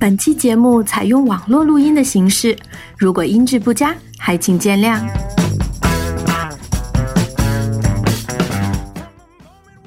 [0.00, 2.56] 本期节目采用网络录音的形式，
[2.96, 4.98] 如果音质不佳，还请见谅。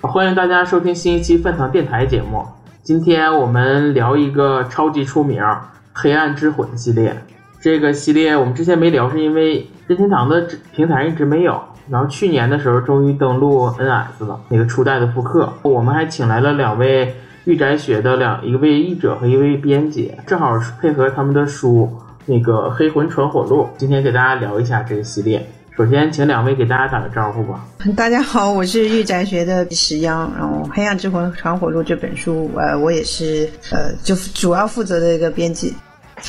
[0.02, 2.45] 欢迎大家收听新一期饭堂电台节目。
[2.84, 5.41] 今天我们聊一个超级出名
[5.94, 7.18] 《黑暗之魂》系列。
[7.59, 11.59] 这个系列我们之前没聊，是因为任天堂的平台一直没有。
[11.89, 15.52] 然后去年的时候终于登陆 NS 了，那个初代的复刻。
[15.64, 21.91] 我们还请来了两位御宅学的两一位译者和一位编辑，正好配合他们的书
[22.25, 25.45] 那个《黑魂传火录》，今天给大家聊一下这个系列。
[25.75, 27.66] 首先，请两位给大家打个招呼吧。
[27.97, 35.75] 大家好，我是玉宅学的石央，然后《黑暗之魂传火录》这本书，呃，我也是呃，就主要负责的一个编辑。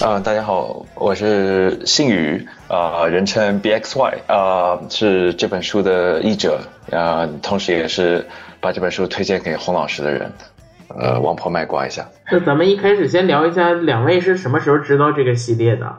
[0.01, 6.59] 啊，大家好，我是信宇，啊，人称 BXY，啊，是这本书的译者，
[6.91, 8.27] 啊，同时也是
[8.61, 10.33] 把这本书推荐给洪老师的人，
[10.89, 12.09] 呃，王婆卖瓜一下。
[12.31, 15.95] 那咱们一开始先聊一下，两位是什么时候知道这个系列的？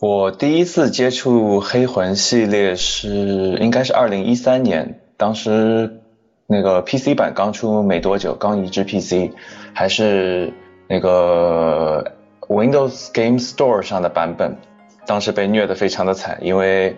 [0.00, 6.00] 我第一次接触黑魂系列是应该是二零一三年，当时
[6.46, 9.32] 那个 PC 版刚出没多久，刚移植 PC，
[9.72, 10.52] 还是
[10.88, 12.04] 那个。
[12.48, 14.58] Windows Game Store 上的版本，
[15.06, 16.94] 当时被虐得非常的惨，因为，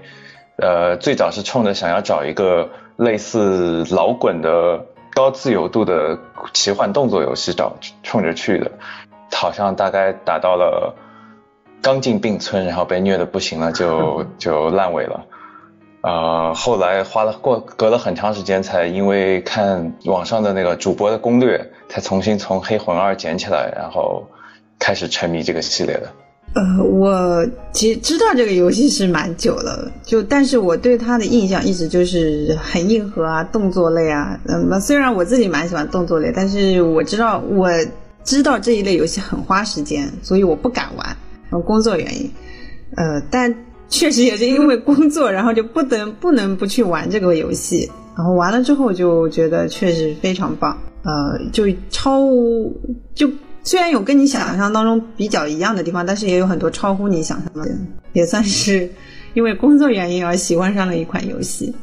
[0.57, 6.19] 呃，最早是冲着想要找一个类似老滚的高自由度的
[6.53, 8.71] 奇幻动作游戏找冲着去的，
[9.33, 10.95] 好像大概打到了
[11.81, 15.27] 刚进病村，然后被虐的不行了，就 就烂尾了，
[16.03, 24.25] 呃，后来花了过隔了很长时间，才因为看网上的那个主播的攻略，才重新从黑魂二捡起来，然后。
[24.77, 26.13] 开始沉迷这个系列的，
[26.55, 34.39] 呃，我其实知道这个游戏是蛮久了，就但是我对它的印象一直就是很硬核啊，动作类啊。
[34.47, 37.69] 嗯，虽然我自己蛮喜欢动作类，但是我知道我
[38.23, 41.05] 知道这一类游戏很花时间，所以我不敢玩，
[41.51, 42.31] 然后工作原因。
[42.97, 43.53] 呃，但
[43.89, 47.91] 确实也是因为工作，然后就不能不能不去玩这个游戏。
[48.17, 52.21] 然后玩了之后就觉得确实非常棒，呃，就超
[53.13, 53.29] 就。
[53.65, 57.69] 虽然有跟你想象当中比较一样的地方，但是也有很多超乎你想象的，
[58.13, 58.91] 也算是
[59.33, 61.75] 因为工作原因而喜欢上了一款游戏。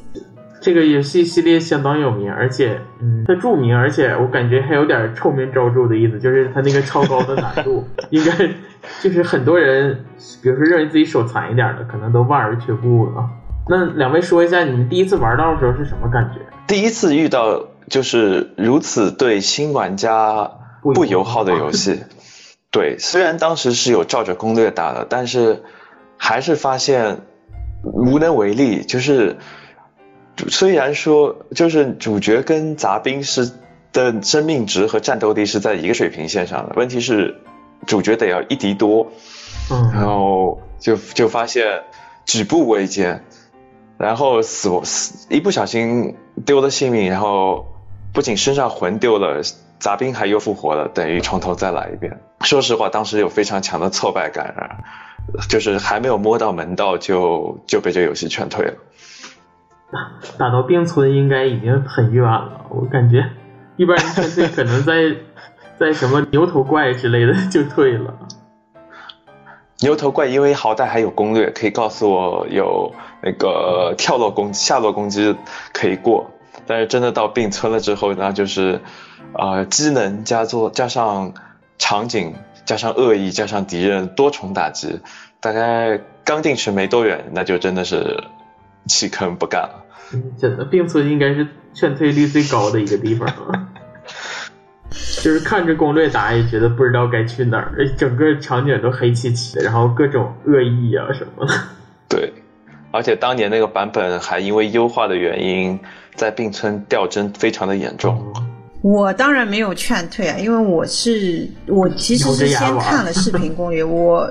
[0.61, 8.31] 这个游戏系列相当有名，而且嗯，它著名，而且我感觉还有点臭名昭著的意思，就是它那个超高的难度， 应该
[9.01, 10.05] 就是很多人，
[10.43, 13.27] 比如说认为自己手残一点的，可能都望而却步了。
[13.67, 16.41] 那两位说一下，你们第一次玩到的时候是什么感觉？
[16.67, 20.51] 第一次遇到就是如此对新玩家。
[20.81, 22.01] 不友好的游戏，
[22.71, 25.61] 对，虽然当时是有照着攻略打的，但是
[26.17, 27.19] 还是发现
[27.83, 28.83] 无能为力。
[28.83, 29.37] 就是
[30.47, 33.51] 虽然说，就是主角跟杂兵是
[33.93, 37.39] 的生命值和战斗力是在一个水平线上的，问题是
[37.85, 39.11] 主角得要一敌多，
[39.69, 41.83] 嗯，然后就就发现
[42.25, 43.23] 举步维艰，
[43.99, 47.67] 然后死死一不小心丢了性命，然后
[48.13, 49.43] 不仅身上魂丢了。
[49.81, 52.21] 杂兵还又复活了，等于从头再来一遍。
[52.41, 54.79] 说实话，当时有非常强的挫败感啊，
[55.49, 58.73] 就是还没有摸到门道就就被这游戏劝退了。
[60.37, 63.31] 打到冰村应该已经很远了，我感觉
[63.75, 64.93] 一般人劝退可能在
[65.79, 68.13] 在什么牛头怪之类的就退了。
[69.79, 75.35] 牛头怪因为好歹还有攻略，可以告诉我有那个跳落攻击、下落攻击
[75.73, 76.30] 可以过，
[76.65, 78.79] 但是真的到并村了之后，那就是。
[79.33, 81.33] 啊，机能加做加上
[81.77, 82.33] 场景，
[82.65, 84.99] 加上恶意，加上敌人多重打击，
[85.39, 88.25] 大概刚进去没多远，那就真的是
[88.87, 89.85] 弃坑不干了。
[90.37, 93.67] 真的，并村应该是劝退率最高的一个地方了。
[95.23, 101.53] 就是看着攻略打也觉得不知道该去哪儿，整个场景都黑漆漆的，然后各种恶意啊什么的。
[102.09, 102.33] 对，
[102.91, 105.79] 而且当年那个版本还因为优化的原因，
[106.15, 108.21] 在并村掉帧非常的严重。
[108.81, 113.83] 我当然没有劝退啊，因为我是我其实是先看了视频攻略。
[113.85, 114.27] 我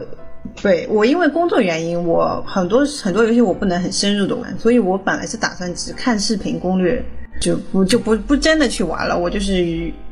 [0.60, 7.00] 对我因为工作原因，我很多很多游戏我不能很深入的玩，所以我本来是打算只看视频攻略，
[7.40, 9.16] 就不就不不真的去玩了。
[9.16, 9.62] 我就是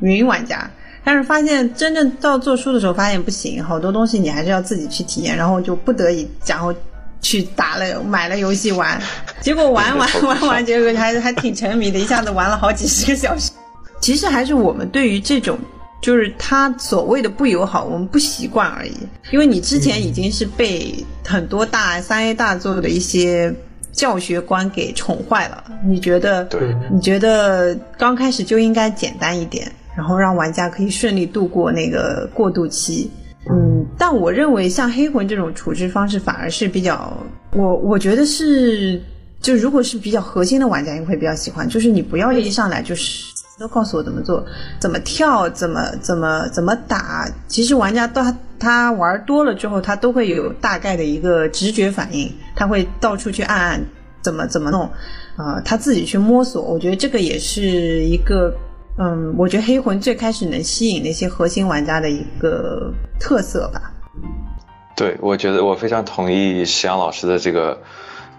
[0.00, 0.70] 云玩家，
[1.02, 6.72] 但是发现真正到做书的时候，发现不行，好多东西你还是要自己去体验，然后就不得已然后
[7.20, 9.00] 去打了买了游戏玩，
[9.40, 13.50] 结果玩玩玩玩，结果还还挺沉迷的，一下子玩了好几十个小时。
[14.00, 15.58] 其实还是我们对于这种，
[16.00, 18.92] 就是他所谓的不友好，我们不习惯而已。
[19.32, 23.52] 因为你之前已经是被很多大三 A 大作的一些
[23.92, 26.44] 教学观给宠坏了，你觉得？
[26.44, 26.60] 对。
[26.92, 33.10] 你觉得刚开始就应该简单一点，然后让玩家可以顺利度过那个过渡期。
[33.50, 37.16] 嗯，但我认为像黑魂这种处置方式反而是比较，
[37.52, 39.00] 我我觉得是，
[39.40, 41.66] 就如果是比较核心的玩家，应该会比较喜欢。
[41.68, 43.24] 就是你不要一上来就是
[43.58, 44.44] 都告诉我怎么做、
[44.78, 47.26] 怎么跳、怎么怎么怎么打。
[47.46, 53.84] 其实玩家他他玩多了之后，他都会有大概的一个直觉反应，他会到处去按按
[54.20, 54.82] 怎么怎么弄，
[55.36, 56.62] 啊，他自己去摸索。
[56.62, 57.62] 我觉得这个也是
[58.04, 58.54] 一个。
[59.00, 63.80] 嗯，我觉得黑魂最开始能吸引那些核心玩家的一个特色吧。
[64.96, 67.80] 对，我觉得我非常同意石阳老师的这个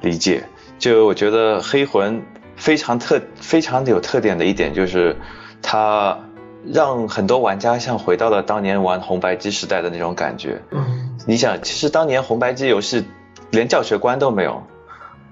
[0.01, 0.44] 理解。
[0.77, 2.21] 就我觉得黑魂
[2.57, 5.15] 非常特、非常有特点的一点就是，
[5.61, 6.19] 它
[6.65, 10.61] 让很多玩家像回到了当年玩红白机时代的那种感觉。
[10.71, 13.06] 嗯，你想，其实当年红白机游戏
[13.51, 14.61] 连教学关都没有，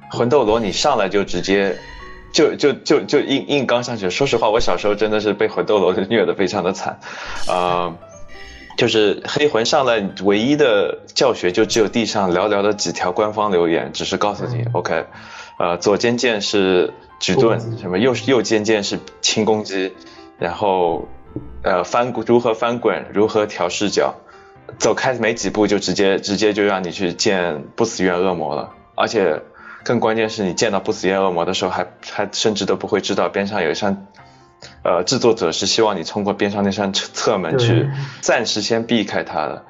[0.10, 1.78] 魂斗罗你上来就直接。
[2.38, 4.12] 就就就就硬硬刚上去。
[4.12, 7.00] 说实话，我小时候真的是被魂斗罗虐的非常的惨，
[7.48, 7.96] 呃，
[8.78, 15.06] 就是黑魂上来唯一的教学就只有地上寥寥的几条官方留言，只是告诉你，OK，
[15.58, 19.94] 呃，左肩键是举盾，什么右右肩键是轻攻击，
[20.38, 21.08] 然后
[21.64, 24.14] 呃翻如何翻滚，如何调视角，
[24.78, 29.42] 走开没几步就直接直接就让你去见不死怨恶魔了，而且。
[29.84, 34.08] 更关键是你见到不死焰恶魔的时候，还还甚至都不会知道边上有一扇，
[34.84, 37.90] 呃，制作者是希望你通过边上那扇侧门去
[38.22, 39.64] 暂时先避开他的。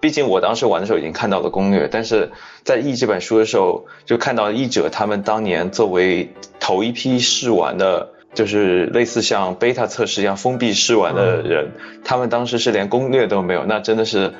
[0.00, 2.32] 毕竟我当时玩的时候已经看到了攻略，但是
[2.64, 11.72] 在译这本书的时候，就看到译者他们当年作为头一批试玩的，就是类似像 beta 测试一样封闭试玩的人，
[12.04, 14.34] 他们当时是连攻略都没有，那真的是。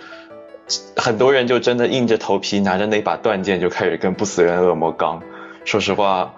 [0.97, 5.23] 很多人就真的硬着头皮拿着那把断剑就开始跟不死人恶魔刚。
[5.65, 6.35] 说实话，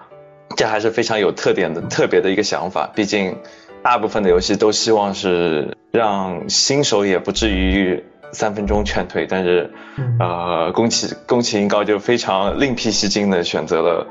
[0.55, 2.89] 这还是非常有特点的、特别的一个想法。
[2.95, 3.37] 毕竟，
[3.83, 9.25] 大部分的游戏都希望是让新手也不至于三分钟劝退。
[9.29, 9.71] 但是，
[10.19, 14.07] 呃，宫崎宫崎英高就非常另辟蹊径的选择了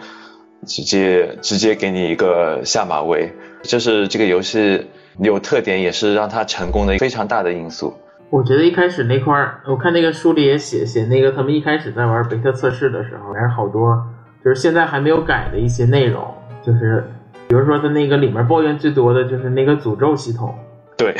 [0.66, 3.32] 直接直接给你一个下马威，
[3.62, 4.86] 这是这个游戏
[5.18, 7.94] 有特点，也是让它成功的非常大的因素。
[8.28, 13.96] 我觉得一开始那块儿，我看那个书里也写写那个他们一开始在玩贝特测试的时候，还是好多
[14.44, 16.26] 就是现在还没有改的一些内容，
[16.60, 17.04] 就是
[17.46, 20.52] 比如说他那个里面抱怨最多的就是那个诅咒系统。
[20.96, 21.14] 对，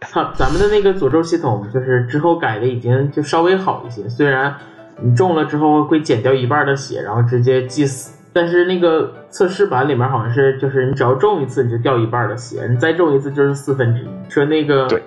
[0.00, 4.54] 他咱们的那个诅咒系统就是之后改的已经就稍微好一些，虽然
[5.00, 14.08] 你中了之后会减掉一半的血，然后直接祭死，但是那个测试版里面好像是就是你只要中一次你就掉一半的血，你再中一次就是四分之一。
[14.28, 15.02] 说那个对。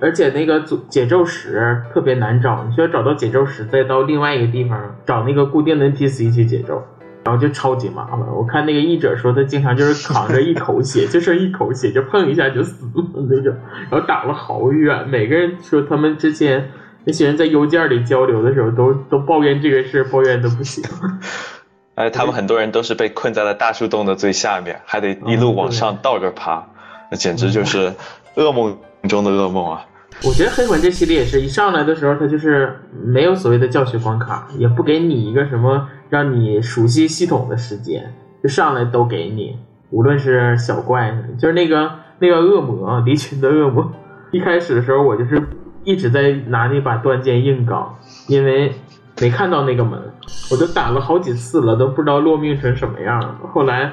[0.00, 6.82] 而且那个解解咒石特别难找，你需要找到解咒石，再到另外一个地方找那个固定的 NPC 去解咒，
[7.24, 8.20] 然后就超级麻烦。
[8.20, 13.54] 我看那个译者说，他经常就是扛着一口血， 就剩一口血，就碰一下就死了那种，
[13.90, 15.08] 然后打了好远。
[15.08, 16.70] 每个人说他们之前
[17.04, 20.84] 那些人在邮件里交流的时候，都都抱怨这个事，抱怨的不行。
[21.96, 26.66] 哎，他们很多人都是被困在了大树洞的最下面，还得一路往上倒着爬，
[27.10, 27.92] 那简直就是
[28.34, 28.76] 噩梦。
[29.08, 29.86] 中的噩梦啊！
[30.24, 39.58] 我觉得黑魂这系列也是一上来的时候，它就是没有所谓的教学关卡，也不给你一个什么让你熟悉系统的时间，就上来都给你。
[39.90, 41.90] 无论是小怪，就是那个
[42.20, 43.92] 那个恶魔离群的恶魔，
[44.30, 45.42] 一开始的时候我就是
[45.82, 47.96] 一直在拿那把断剑硬刚，
[48.28, 48.72] 因为
[49.24, 49.98] 没看到那个门，
[50.50, 53.34] 我都打了好几次了，都不知道落命成什么样了。
[53.52, 53.90] 后来。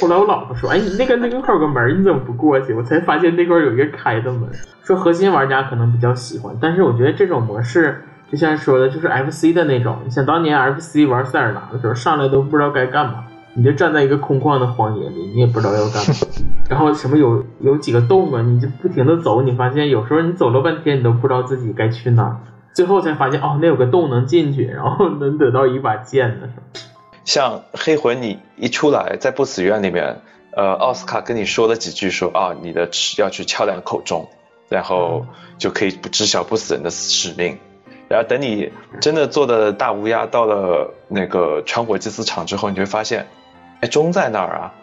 [0.00, 4.48] 后来我老婆说：“哎，你那个那个块有个门，你怎么不过去？”我才发现那块有一个开的门。
[4.82, 8.02] 说核心玩家可能比较喜欢，但是我觉得这种模式，
[8.32, 9.98] 就像说的，就是 FC 的那种。
[10.02, 16.14] 你像当年 FC 玩塞尔达的时候，上来都不知道该干嘛，你就站在一个空旷的荒野里，你也不知道要干嘛。
[16.70, 22.40] 然后什么有有几个洞啊，你就不停的走，你发现有时候你走了半天，你都不知道自己该去哪，
[22.74, 26.48] 最后才发现哦，那有个洞能进去，然后能得到一把剑呢。
[27.24, 30.20] 像黑魂，你一出来在不死院里面，
[30.52, 34.28] 呃，奥斯卡跟你说了几句，说啊，你的要去敲两口钟，
[34.68, 35.26] 然后
[35.58, 37.58] 就可以知晓不死人的使命。
[38.08, 43.28] 然后等你真的做的大乌鸦到了那个穿火祭祀场之后，你就会发现，
[43.80, 44.74] 哎，钟在哪儿啊，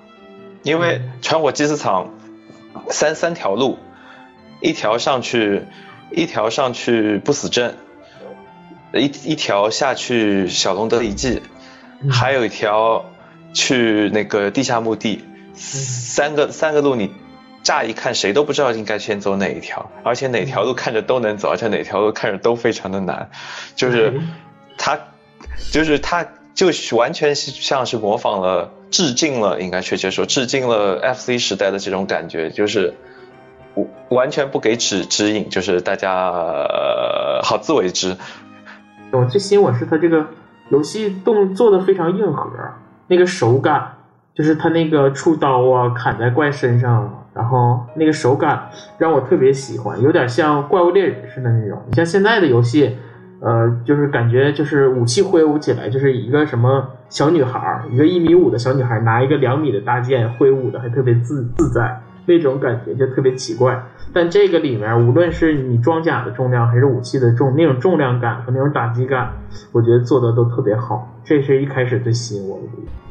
[0.64, 2.14] 因为穿火祭祀场
[2.90, 3.78] 三三条路，
[4.62, 5.64] 一条上去，
[6.12, 7.76] 一条上去不死镇，
[8.94, 11.42] 一一条下去小龙德遗迹。
[12.12, 13.06] 还有一条
[13.54, 15.24] 去那个地下墓地，
[15.56, 17.12] 三个三个路，你
[17.64, 23.32] 乍一看谁都不知道应该先走哪一条，而且哪条路看着都能走，而且哪条路看着都非常的难，
[23.76, 24.22] 就是
[24.78, 25.00] 他，
[25.72, 32.94] 就是他，就完全像是模仿了、致敬了，应该确切说致敬了 FC 时代的这种感觉，就是
[34.10, 36.32] 完全不给指指引，就是大家
[37.44, 38.16] 好自为之。
[39.12, 40.26] 我最吸引我是它这个
[40.70, 42.50] 游戏动做的非常硬核，
[43.08, 43.94] 那个手感，
[44.34, 51.82] 就是它那个出刀啊，砍在怪身上，然后那个手感让我特别喜欢，有点像怪物猎人似的那种。
[51.88, 52.98] 你像现在的游戏。
[53.40, 63.82] 呃，就是感觉就是武器挥舞起来，就是一个什么小女孩，一个一米五的小女孩拿一个两米的大剑挥舞的，还特别自自在，那种感觉就特别奇怪。
[64.14, 69.32] 但这个里面，无论是你装甲的重量，还是武器的重那种重量感和那种打击感，
[69.72, 71.20] 我觉得做的都特别好。
[71.24, 72.64] 这是一开始最吸引我的。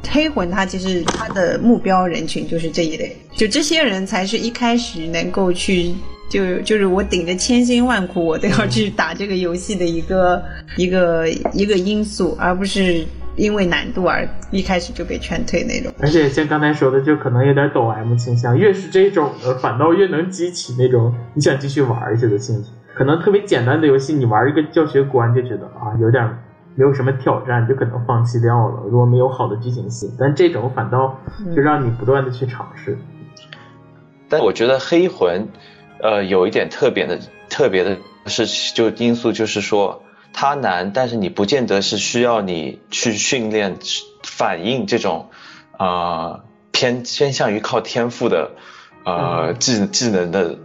[0.09, 5.93] 黑魂它其实它的目标人群就是这一类，就这些人才是一开始能够去。
[6.29, 10.43] 就就是我顶着千辛万苦，我都要去打这个游戏的一个
[10.75, 13.05] 一个一个因素，而不是
[13.37, 15.93] 因为难度而一开始就被劝退那种。
[16.01, 22.69] 而且像刚才说的，就可能有点抖 M 倾向，越是这种的，反倒越能激起那种你想继续玩一些的兴趣。
[22.93, 26.27] 可能特别简单的游戏，你玩一个教学关就觉得啊有点
[26.75, 28.81] 没有什么挑战，就可能放弃掉了。
[28.89, 31.17] 如果没有好的剧情性，但这种反倒
[31.55, 32.97] 就让你不断的去尝试。
[34.27, 35.47] 但我觉得黑魂。
[35.99, 37.17] 呃，有一点特别的，
[37.49, 40.03] 特别的是，就因素就是说，
[40.39, 43.79] 它难，但是你不见得是需要你去训练
[44.21, 45.31] 反应这种，
[45.71, 46.41] 啊，
[46.71, 48.51] 偏偏向于靠天赋的，
[49.03, 50.59] 呃，技技能的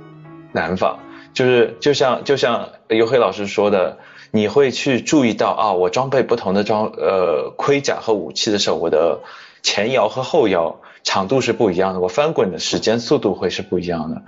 [0.52, 0.98] 难法，
[1.32, 3.96] 就是就像就像尤黑老师说的，
[4.30, 9.20] 你会去注意到啊，我装备不同的装呃盔甲和武器的时候，我的
[9.62, 10.80] 前摇和后摇。
[11.02, 14.22] 长度是不一样的，我翻滚的时间速度会是不一样的，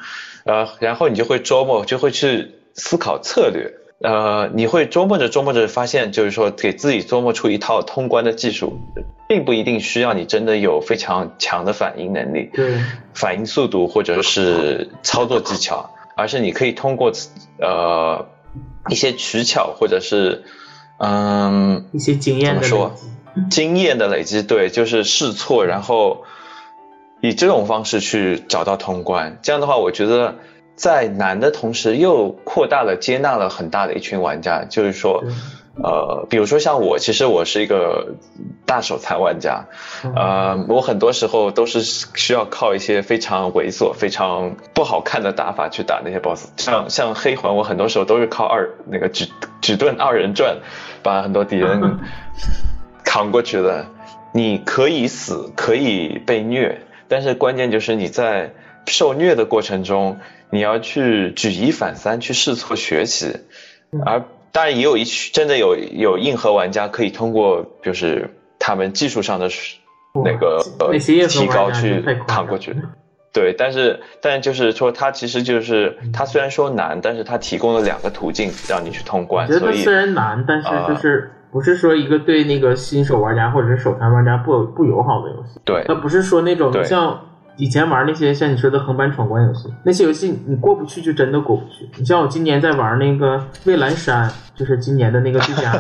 [0.45, 8.79] 呃，然后你就会琢磨，就会去思考策略，呃，你会琢磨着琢磨着发现，就是说给自己琢磨出一套通关的技术，
[9.29, 12.81] 并不一定需要你真的有非常强的反应能力，对，
[13.15, 17.13] 反应速度或者是操作技巧，而是你可以通过
[17.59, 18.27] 呃
[18.89, 20.45] 一些取巧或者是
[20.99, 26.25] 嗯一些经验的累积，经验的累积，对，就是试错，然后。
[27.21, 30.37] 以这种方式去找到通关，这样的话，我觉得
[30.77, 34.65] 在难的同时又扩大了接纳了很大的一群玩家。
[34.65, 35.25] 就是说，
[35.83, 38.15] 呃，比如说像我，其实我是一个
[38.67, 39.67] 大手残玩家，
[40.15, 46.49] 呃，我很多时候都是需要靠一些非常猥琐、非常不好看的打法去打那些 BOSS。
[46.57, 49.27] 像像黑魂，我很多时候都是靠二那个举
[49.61, 50.59] 举盾二人转，
[51.03, 51.99] 把很多敌人
[53.05, 53.87] 扛过去的。
[54.37, 56.81] 你可以死，可以被虐。
[57.07, 58.53] 但是关键就是你在
[58.87, 60.19] 受虐的过程中，
[60.51, 63.37] 你要去举一反三，去试错学习。
[64.05, 64.23] 而
[64.53, 69.49] 当然也有一群真的有有硬核玩家可以通过就是他们技术上的
[70.25, 72.77] 那个呃提高去扛过去。
[73.33, 79.49] 对，但是但就是说它其实就是它虽然说难，但是它提供了两个途径让你去通关。
[79.49, 85.61] 觉得虽然难，但是就是不是说一个对那个新手玩家或者是手残玩家不不友好的游戏。
[85.65, 87.21] 对，它不是说那种像。
[87.57, 91.89] 以前玩那些像你说的横版闯关游戏，那些游戏你过不去就真的过不去。
[91.99, 95.73] 你像我今年在玩那个蔚蓝山，就是今年的那个最佳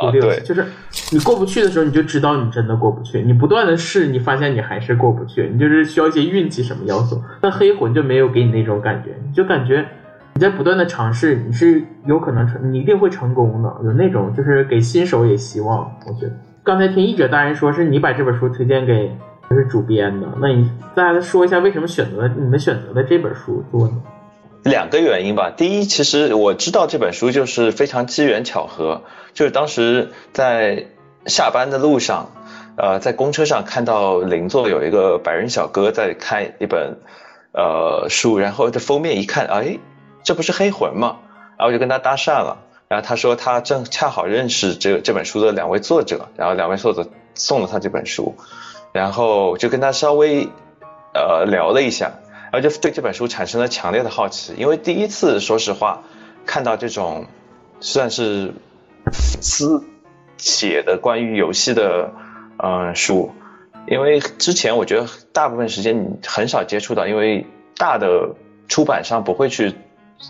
[0.00, 0.64] 独立游戏，就是
[1.12, 3.20] 你过不去的时候，你就知道你真的过不去。
[3.20, 7.22] 你不断的试，你发现你还是过不去，你就是需要一些运气什么要素。
[7.40, 9.86] 但黑魂就没有给你那种感觉，你就感觉
[10.34, 13.70] 你在不断的尝试，你是有可能成，你一定会成功的。
[13.84, 15.92] 有那种就是给新手也希望。
[16.06, 16.32] 我觉得
[16.64, 19.14] 刚才听译者大人说是你把这本书推荐给。
[19.56, 24.00] 是主编的，那你再说一下为什么选择你们选择的这本书做呢？
[24.62, 25.50] 两个原因吧。
[25.50, 29.02] 第一，其实我知道这本书就是非常机缘巧合，
[29.34, 30.86] 就是当时在
[31.26, 32.30] 下班的路上，
[32.76, 36.98] 呃，在公车上看到邻座有一个白人小哥在看一本
[37.52, 39.78] 呃书，然后这封面一看，哎，
[40.22, 41.16] 这不是黑魂吗？
[41.58, 48.36] 然后我就跟他搭讪了，然后他说他正恰好认识这这本书的两位作者，然后两位作者送了他这本书。
[48.92, 50.48] 然后就跟他稍微
[51.14, 52.12] 呃聊了一下，
[52.50, 56.02] 然后就对这本书产生了强烈的好奇，因为第一次说实话
[56.44, 57.26] 看到这种
[57.80, 58.52] 算是
[59.12, 59.84] 私
[60.36, 62.12] 写的关于游戏的
[62.58, 63.32] 嗯书，
[63.86, 68.34] 因为之前我觉得大部分时间你很少接触到，因为大的
[68.68, 69.74] 出版商不会去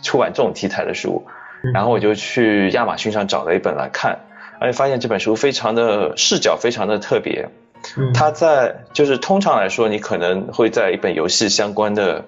[0.03, 1.27] 出版这种题材的书，
[1.73, 4.21] 然后我就去亚马逊上找了一本来看，
[4.61, 7.49] 而且发现这本书非常的视角非常的特别。
[8.15, 12.25] 他在就是通常来说，你可能会在一本游戏相关的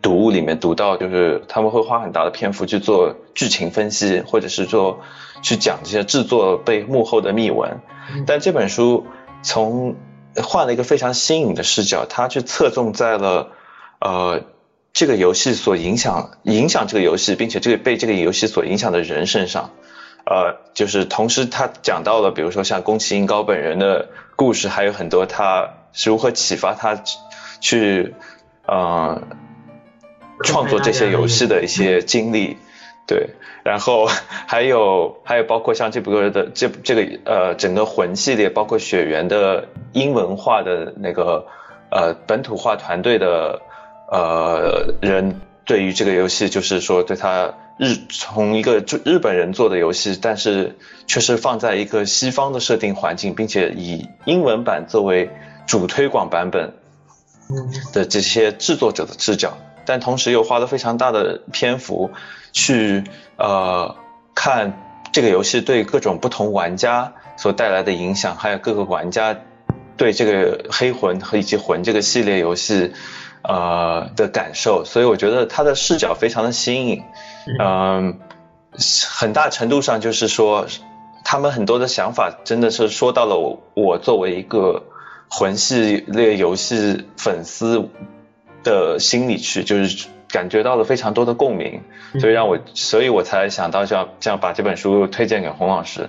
[0.00, 5.00] 读物里面读到，就是他们会花很大的篇幅去做剧情分析，或者是做
[5.42, 7.80] 去讲这些制作背幕后的秘闻。
[8.26, 9.06] 但这本书
[9.42, 9.96] 从
[10.36, 13.48] 换了一个非常新颖的视角，它去侧重在了
[14.00, 14.42] 呃
[14.92, 19.70] 这个游戏所影响影响这个游戏，并且这个被这个游戏所影响的人身上。
[20.24, 27.02] 呃，就是同时他讲到了，比如说像宫崎英高本人的故事，还有很多他是如何启发他
[27.60, 28.14] 去
[28.66, 29.22] 呃
[30.42, 32.56] 创作这些游戏的一些经历，
[33.06, 33.30] 对，
[33.62, 34.08] 然后
[34.46, 41.46] 还有还有包括像这部的这这个呃整个魂系列，包括雪原的英文化的那个
[41.90, 43.60] 呃本土化团队的
[44.10, 47.54] 呃人对于这个游戏，就是说对他。
[47.78, 50.76] 日从一个就日本人做的游戏，但是
[51.06, 55.30] 却是放在一个西方的设定环境，并且以英文版作为
[55.66, 56.74] 主推广版本
[57.92, 62.10] 的这些制作者的视角，但同时又花了非常大的篇幅
[62.52, 63.04] 去
[63.36, 63.96] 呃
[64.34, 64.78] 看
[65.12, 69.36] 这个游戏对各种不同玩家所带来的影响，还有各个玩家
[69.96, 72.92] 对这个黑魂和以及魂这个系列游戏。
[73.42, 77.02] 呃的感受，所以我觉得他的视角非常的新颖，
[77.58, 78.20] 嗯，
[79.10, 80.66] 很大程度上就是说，
[81.24, 84.84] 他们很多的想法真的是说到了我我作为一个
[85.28, 87.88] 魂系列游戏粉丝
[88.62, 91.82] 的心里去，就是感觉到了非常多的共鸣，
[92.20, 96.08] 所以让我，所以我才想到这样这样把这本书推荐给洪老师，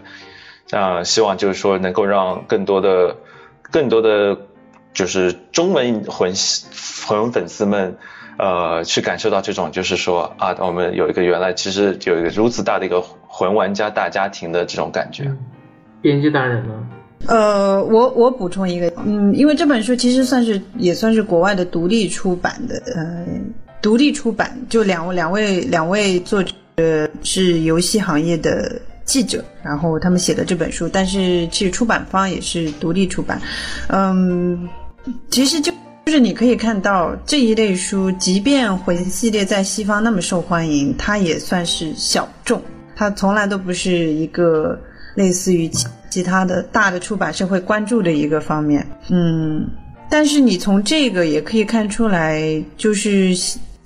[0.68, 3.16] 这样希望就是说能够让更多的
[3.72, 4.38] 更多的。
[4.94, 6.34] 就是中文魂
[7.08, 7.98] 魂粉丝们，
[8.38, 15.32] 呃，去感受到这种，就是说啊，我们有一个原来其实有一个如此大的一个魂玩家大家庭的这种感觉。
[16.02, 16.74] 编辑大人呢？
[17.26, 23.26] 呃，我我补充一个，嗯，因为这本书其实算是也算是国外的独立出版的，呃，
[23.82, 26.54] 独立出版，就两两位两位作者
[27.24, 28.82] 是游戏行业的。
[29.06, 33.38] 记者，然后他们写的这本书，但是其实出版方也是独立出版。
[33.90, 34.70] 嗯，
[35.30, 35.72] 其实就
[36.06, 42.62] 就是你可以看到这一类书，即便魂系列在西方那么受欢迎，它也算是小众，
[42.96, 44.80] 它从来都不是一个
[45.16, 48.86] 类似于其其他的大的出版社会关注的一个方面。
[49.10, 49.68] 嗯，
[50.10, 53.34] 但是你从这个也可以看出来，就是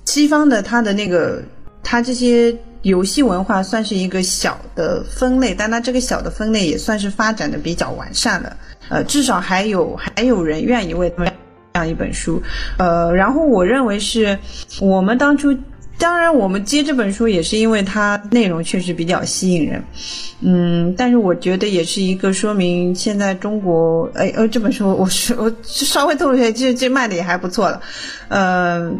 [0.04, 1.42] 西方的它的那个
[1.82, 2.56] 它这些。
[2.82, 8.56] 游戏文化算是一个小的分类，但它这个小的分类也算是发展的比较完善了。
[8.88, 11.32] 呃，至少还有还有人愿意为他们
[11.72, 12.42] 这样一本书。
[12.76, 14.38] 呃，然后我认为是
[14.80, 15.56] 我们当初，
[15.98, 19.82] 当然我们接这本书也是因为它内容确实比较吸引人。
[20.40, 27.80] 嗯，但是我觉得也是一个说明现在中国，哎呃，这本书我是我稍微透露一下，这这卖的也还不错了。
[28.28, 28.92] 呃，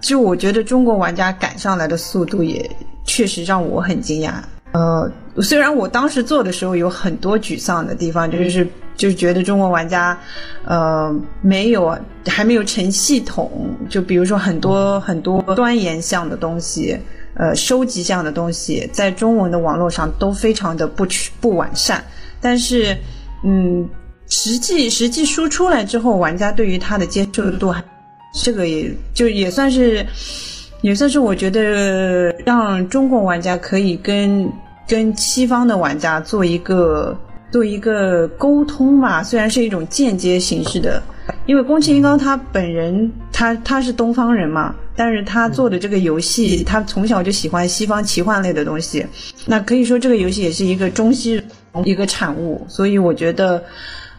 [0.00, 2.70] 就我觉得中国玩家赶上来的速度也。
[3.04, 4.34] 确实让我很惊讶。
[4.70, 5.10] 呃，
[5.42, 8.64] 虽然我当时做的时候有很多沮丧的地方，就是
[8.96, 10.18] 就是觉得中国玩家，
[10.64, 13.50] 呃，没有还没有成系统。
[13.88, 16.98] 就比如说很多很多钻研项的东西，
[17.34, 21.06] 呃，收集项的东西，在中文的网络上都非常的不
[21.40, 22.04] 不完善。
[22.40, 22.96] 但是，
[23.44, 23.88] 嗯，
[24.28, 27.82] 实际实际输出来之后，玩家对于它的接受度，还
[28.34, 30.06] 这个也就也算是。
[30.82, 34.50] 也算是我觉得让中国玩家可以跟
[34.88, 37.16] 跟西方的玩家做一个
[37.52, 41.00] 做一个沟通吧，虽然是一种间接形式的，
[41.46, 49.06] 因为宫崎英高他本人他他是东方人嘛，但是他做的这个游戏，他从小就喜欢西方奇幻类的东西，
[49.46, 51.40] 那可以说这个游戏也是一个中西
[51.84, 53.62] 一个产物，所以我觉得。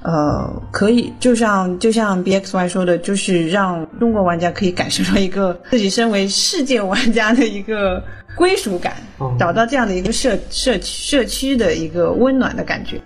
[0.05, 8.03] 呃，可以，就像就像 B X Y 说的，就是让中国玩家可以感受到一个 自己身为世界玩家的一个
[8.35, 8.97] 归属感，
[9.39, 12.99] 找到这样的一个社社社区的一个温暖的感觉。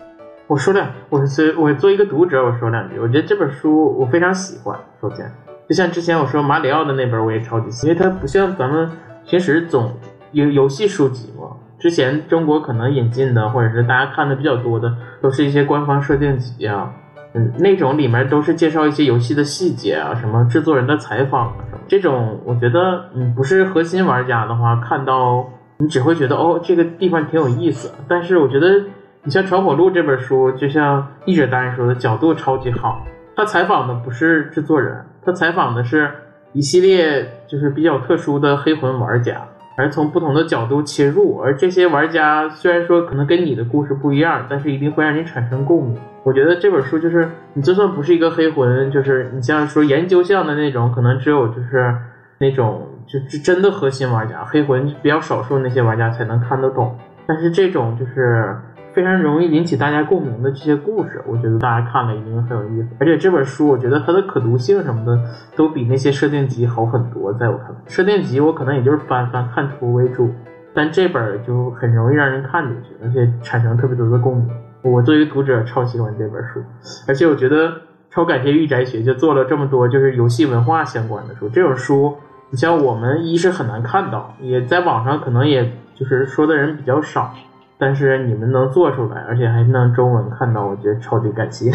[0.48, 2.98] 我说两，我是我作为一个读者，我说两句。
[2.98, 4.80] 我觉得这本书我非常喜欢。
[5.02, 5.30] 首先，
[5.68, 8.90] 就像之前我说马里奥的那本，我也超级喜欢，因为它不像咱们
[9.26, 9.92] 平时总
[10.32, 11.58] 游游戏书籍嘛。
[11.78, 16.94] 之前中国可能引进的，或者是大家看的比较多的，都是一些官方设定集啊，
[17.34, 21.56] 嗯，那种里面都是介绍一些游戏的细节啊，什么制作人的采访啊。
[21.90, 25.46] 这种我觉得，嗯，不是核心玩家的话，看到
[25.78, 27.92] 你只会觉得哦，这个地方挺有意思。
[28.08, 28.86] 但是我觉得，
[29.28, 33.06] 你像《传火录》这本书，就像译者大人说的，角度超级好。
[33.36, 36.10] 他采访的不是制作人，他采访的是
[36.54, 39.42] 一系列就是比较特殊的黑魂玩家。
[39.76, 46.00] 而从不同的角度切入，而这些玩家虽然说可能跟你的故事不一样，但是一定会让你产生共鸣。
[46.24, 51.94] 我觉得这本书就是你就算不是一个黑魂，就是你像说研究项的那种，可能只有就是
[52.38, 56.98] 那种就是真的核心玩家，黑魂比较少数那些玩家才能看得懂。
[57.28, 58.56] 但是这种就是
[58.98, 62.90] 非常容易引起大家共鸣的这些故事，我觉得大家看了一定很有意思。
[63.00, 65.22] 而且这本书，我觉得它的可读性什么的
[65.56, 67.32] 都比那些设定集好很多。
[67.34, 70.34] 在我看来，设定集我可能也就是翻翻看图为主，
[70.74, 74.50] 但这本就很容易让人看进去，而且产生特别多的共鸣。
[74.82, 76.64] 我作为读者超喜欢这本书，
[77.08, 77.72] 而且我觉得
[78.10, 81.48] 超感谢御宅学就做了这么多就是游戏文化相关的书。
[81.50, 82.16] 这种书，
[82.50, 87.32] 你像我们一是很难看到，也在网上可能也就是说的人比较少。
[87.78, 91.72] 但是你们能做出来，而且还能中文看到，我觉得超级感谢。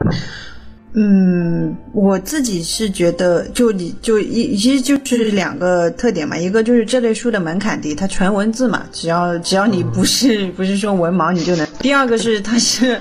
[0.98, 11.66] 嗯，我自己是觉得，就你就一其实就是两个特点嘛，一个就是这类书的门槛低，它纯文字嘛，只要只要你不是不是说文盲，你就能。
[11.78, 13.00] 第二个是它是，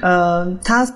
[0.00, 0.86] 呃，它。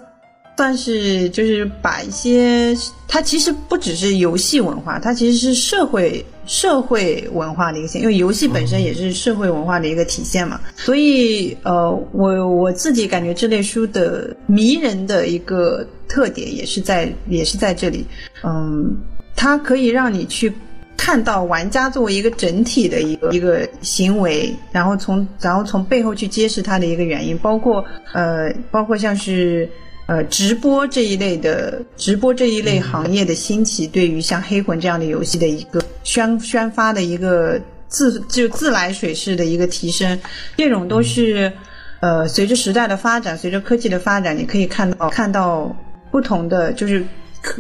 [0.57, 2.75] 算是就是把一些，
[3.07, 10.59] 它其实不只是游戏文化，它其实是社会社会文化的一个因为游戏本身也是社会文化的一个体现嘛。
[10.75, 18.07] 所以，呃，我我自己感觉这类书的迷人的一个特点也是在也是在这里，
[18.43, 18.97] 嗯，
[19.35, 20.51] 它可以让你去
[20.97, 29.69] 看到玩家作为一个整体的一个一个行为，然后从然后从背后去揭示它的一个原因，包括呃，包括像是。
[30.07, 40.19] 呃，直播这一类的直播这一类行业的兴起，对于像黑魂这样的游戏的一个宣宣发的一个自就自来水式的一个提升，
[40.57, 41.53] 这种都是
[42.01, 45.77] 呃随着时代的发展，随着科技的发展，你可以看到看到
[46.11, 47.05] 不同的就是。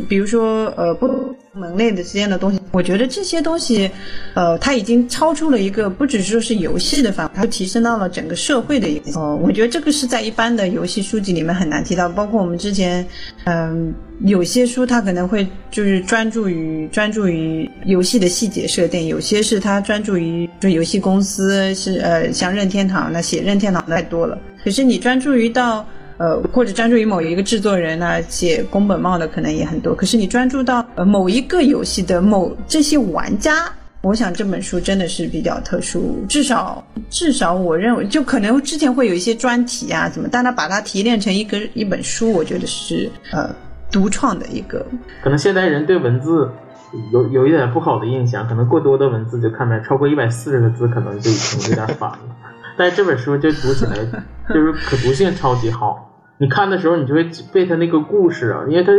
[0.08, 1.06] 比如说，呃，不
[1.56, 3.90] 门类的之间的东西，我觉得这些东西，
[4.34, 9.18] 呃，它已经超出了一个不只说是游戏的范围，它提升到了整个社会的一个。
[9.18, 12.08] 哦，我觉得这个是在一般的游戏书籍里面很难提到。
[12.10, 13.04] 包括我们之前，
[13.44, 24.38] 嗯，有些书它可能会就是专注于专注于游戏的细节设定，有些是它专注于就游戏公司是呃，像任天堂那写任天堂的太多了。
[24.62, 25.86] 可是你专注于到。
[26.18, 29.94] 呃，或者专注于某一个制作人呢，写宫本茂的可能也很多。
[29.94, 33.70] 可是你专注到呃某一个游戏的某这些玩家，
[34.02, 36.24] 我想这本书真的是比较特殊。
[36.28, 43.54] 至少至少我认为，就可能之前会有一些专题啊，怎么，但他把它提炼成一个一本书，我觉得是呃
[43.90, 44.84] 独创的一个。
[45.22, 46.50] 可能现代人对文字
[47.12, 52.18] 有有一点不好的印象，可能过多的文字就看来超过一百四十个字，可能就已经有点烦了。
[52.78, 53.96] 但是这本书就读起来
[54.54, 58.92] 就是可读性超级好，你看的时候你就会被他那个故事啊，因为他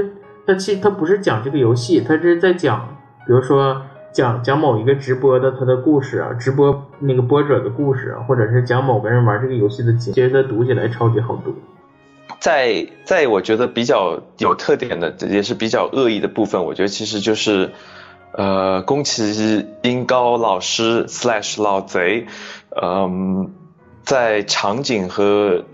[0.45, 3.81] 他其实他不是讲这个游戏，他是在讲，比如说
[4.11, 11.55] 讲讲某一个直播的他的故事啊，直播那个播者的故事啊，或者是讲某个人玩这个游戏的经，其实他读起来超级好读。
[12.39, 17.71] 在在我觉得比较有特点的，也是比较恶意的部分，我觉得其实就是，
[18.33, 22.27] 呃，宫崎英高老师 slash 老贼，
[22.81, 23.49] 嗯。
[24.07, 25.65] 在场景和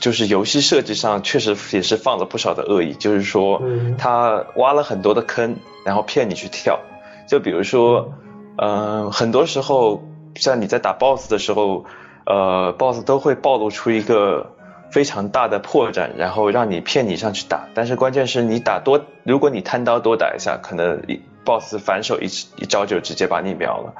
[0.00, 2.94] 就是游戏设计上，确实也是放了不少的恶意。
[2.94, 3.60] 就是说，
[3.98, 6.80] 他挖了很多的坑，然后骗你去跳。
[7.28, 8.14] 就比如说，
[8.56, 10.02] 嗯，很多时候
[10.36, 11.84] 像你在打 BOSS 的时候，
[12.24, 14.52] 呃，BOSS 都会暴露出一个
[14.90, 17.68] 非常大的破绽，然后让你骗你上去打。
[17.74, 21.02] 但是关键是你打多，如果你贪刀多打一下，可能
[21.44, 22.24] BOSS 反手一
[22.56, 23.92] 一招就直接把你秒了。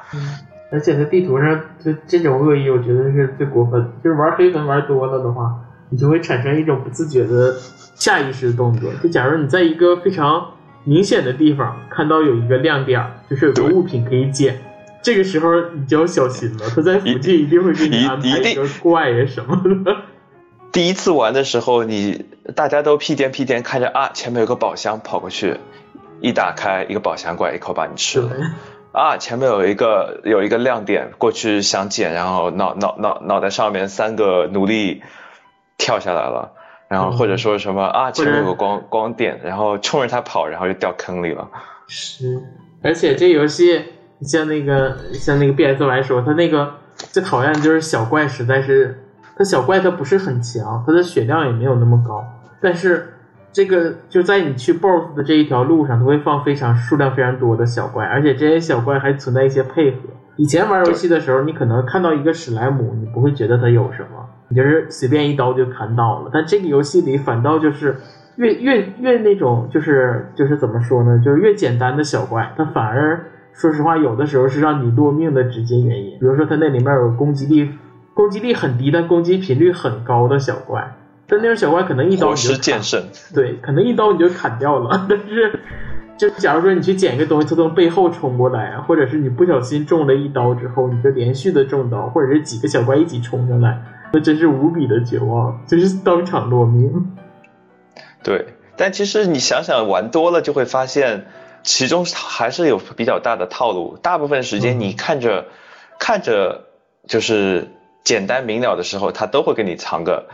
[0.69, 3.91] 而且在地图上，就这种恶意，我觉得是最过分。
[4.03, 7.55] 就是玩黑魂玩多了的话，你就会产生一种不自觉的
[7.95, 8.91] 下意识的动作。
[9.01, 10.51] 就假如你在一个非常
[10.83, 14.59] 明显的地方看到有一个亮点，就是有个物品可以捡，
[15.01, 16.65] 这个时候你就要小心了。
[16.75, 19.95] 他在附近一定会给你安排一个怪呀什么的。
[20.73, 22.25] 第一次玩的时候，你
[22.55, 25.55] 大家都屁颠屁颠看着啊，前面有个宝箱，跑过去，
[26.19, 28.29] 一打开一个宝箱怪，一口把你吃了。
[28.97, 35.03] 啊，前面有一个有一个亮点，过去想捡，然后脑脑脑脑袋上面三个奴隶
[35.77, 36.53] 跳下来了，
[36.87, 41.47] 然后或者说什么啊，前面有个光光点，然后冲着他跑，然后就掉坑里了。
[41.87, 42.41] 是，
[42.81, 43.83] 而且这游戏
[44.21, 49.03] 像那个像那个 B S Y 说，他那个最讨厌的就是小怪，实在是
[49.37, 52.25] 他小怪他不是很强，他的血量也没有那么高，
[52.59, 53.13] 但是。
[53.57, 59.97] 这个就在你去 BOSS 的这一条路上，它会放非常数量非常多的小怪，而且这些小怪还存在一些配合。
[60.35, 66.29] 以前玩游戏的时候，你可能看到一个史莱姆，你不会觉得它有什么，你就是随便一刀就砍倒了。
[66.31, 67.95] 但这个游戏里反倒就是
[68.35, 71.19] 越越越那种，就是就是怎么说呢？
[71.25, 76.11] 就是越简单的小怪，它反而说实话，有的时候是让你落命的直接原因。
[76.19, 77.71] 比如说，它那里面有攻击力
[78.13, 80.95] 攻击力很低，但攻击频率很高的小怪。
[81.27, 85.05] 但那种小怪可能一刀你就剑圣，对，可能一刀你就砍掉了。
[85.09, 85.59] 但是，
[86.17, 93.81] 就假如说你去捡一个东西，它从背后冲过来啊，或者是你不小心中了一刀之后，你就连续的中刀，或者是几个小怪一起冲上来，
[94.13, 97.13] 那真是无比的绝望， 就是当场落命。
[98.23, 101.27] 对，但其实你想想，玩多了就会发现，
[101.63, 103.97] 其中还是有比较大的套路。
[104.01, 105.45] 大部分时间你看着
[105.99, 106.65] 看着
[107.05, 107.67] 就是
[108.03, 110.27] 简单明了的时候，他都会给你藏个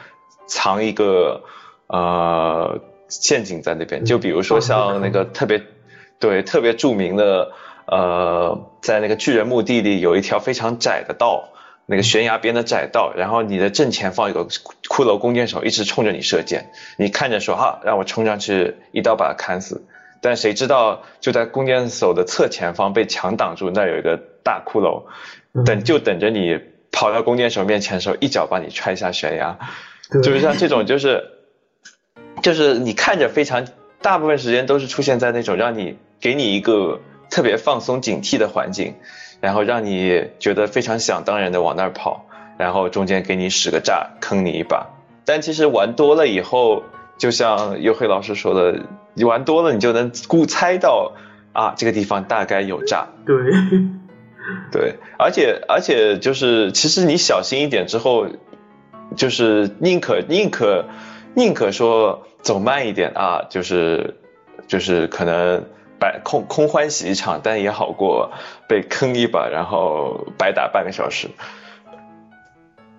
[0.46, 1.44] 藏一个
[1.88, 4.06] 呃陷阱在那边。
[4.06, 5.64] 就比如说像那个特别
[6.20, 7.52] 对特别著名的。
[7.86, 11.50] 呃，在那个巨人墓地里有一条非常窄的道，
[11.86, 19.84] 那个悬崖边的窄道，然后你的正前方有个骷髅弓箭手一直冲着你射箭，你看着说哈，让我冲上去一刀把他砍死，
[20.22, 25.04] 但谁知道就在弓箭手的侧前方被墙挡住，那有一个大骷髅，
[25.66, 26.58] 等就等着你
[26.90, 29.60] 跑到弓箭手面前的时候一脚把你踹下悬崖，
[30.12, 31.24] 就是像这种就是
[32.42, 33.68] 就是你看着非常
[34.02, 37.00] 大部分时间都是出现在那种让你给你一个。
[37.30, 38.94] 特别放松警惕的环境，
[39.42, 42.28] 然后让你觉得非常想当然的往那儿跑，
[42.60, 44.86] 然后中间给你使个诈坑你一把。
[45.26, 46.84] 但其实玩多了以后，
[47.18, 48.82] 就像优黑老师说的，
[49.16, 51.14] 你玩多了你就能估猜到
[51.54, 53.08] 啊这个地方大概有诈。
[53.26, 53.36] 对，
[54.72, 58.28] 对，而且而且就是其实你小心一点之后，
[59.16, 60.86] 就是宁可宁可
[61.34, 64.16] 宁可说走慢一点啊，就是
[64.68, 65.64] 就是可能。
[66.00, 68.30] 白空空欢喜一场，但也好过
[68.68, 71.30] 被坑一把，然后白打半个小时。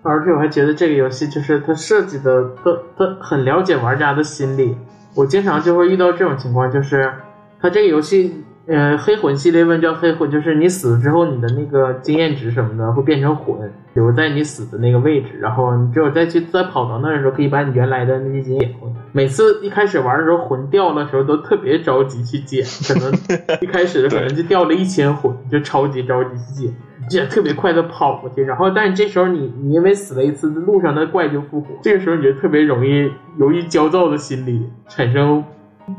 [0.01, 4.75] 而且我还觉得这个游戏就是它设计的，都都很了解玩家的心理。
[5.13, 7.13] 我经常就会遇到这种情况，就是
[7.61, 8.43] 它这个游戏。
[8.67, 23.13] 呃，黑魂系列问叫黑魂，就是你死了之后，你的那个经验值什么的会变成魂，留在你死的那个位置，然后你只有再去再跑到那儿的时候，可以把你原来的那些经验回每次一开始玩的时候，魂掉的时候都特别着急去捡，可能
[23.61, 26.75] 一开始的可能就掉了一千魂，就超级着急去捡，
[27.07, 35.43] 捡特别快的跑过去，然后但是这时候你你因为死了一次，路上的怪就复活，这个时候你就特别容易由于焦躁的心理产生。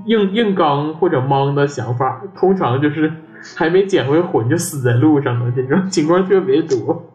[0.06, 3.12] 硬硬刚或者莽的想法，通常就是
[3.56, 7.12] 还没捡回魂就死在路上了这种情况特别多。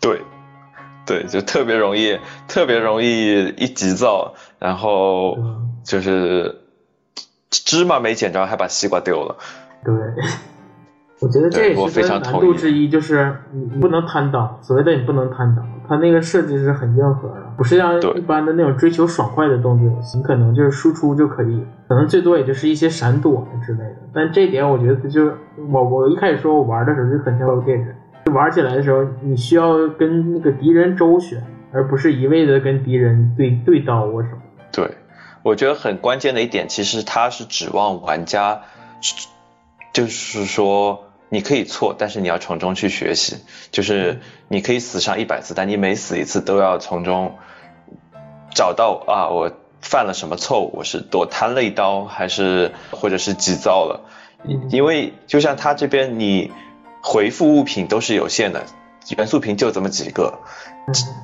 [0.00, 0.22] 对，
[1.06, 5.36] 对，就特别容易，特别容易一急躁，然后
[5.84, 6.62] 就是
[7.50, 9.36] 芝麻没捡着，还把西瓜丢了。
[9.84, 9.94] 对。
[11.18, 14.58] 我觉得这也是它难度之一，就是你不能贪刀。
[14.60, 23.96] 所谓的你不能贪刀，它那个设计是很硬核的，不是像一般的那种追求爽快的动作游戏，你可能就是输出就可以，可能最多也就是一些闪躲之类的。
[24.12, 25.32] 但这点我觉得就
[25.70, 27.96] 我我一开始说我玩的时候就很像《电人》，
[28.34, 34.42] 玩起来的时候你需要跟那个敌人周旋，而不是一味的跟敌人对对刀啊什么。
[34.70, 34.90] 对，
[35.42, 38.60] 我觉得很关键的一点，其实它是指望玩家，
[39.94, 41.04] 就是说。
[41.28, 43.36] 你可以错，但是你要从中去学习。
[43.72, 47.36] 就是你可以死上一百次，但你每死一次都要从中
[48.54, 50.70] 找到啊，我犯了什么错误？
[50.76, 54.08] 我是多贪了一刀，还是或者是急躁了？
[54.70, 56.52] 因为就像他这边，你
[57.02, 58.64] 回复物品都是有限的，
[59.16, 60.40] 元素瓶就这么几个。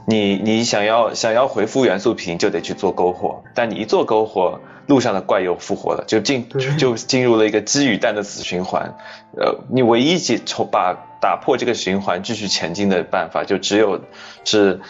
[0.06, 4.60] 你你想要想要回复元素瓶，就得去做篝火，但你一做篝火。
[4.86, 8.96] 路上的怪又复活了，就进就进入了一个鸡与蛋的死循环。
[9.36, 14.00] 呃，你唯一解从把打破这个循环继续前进的办法，就只有
[14.44, 14.80] 是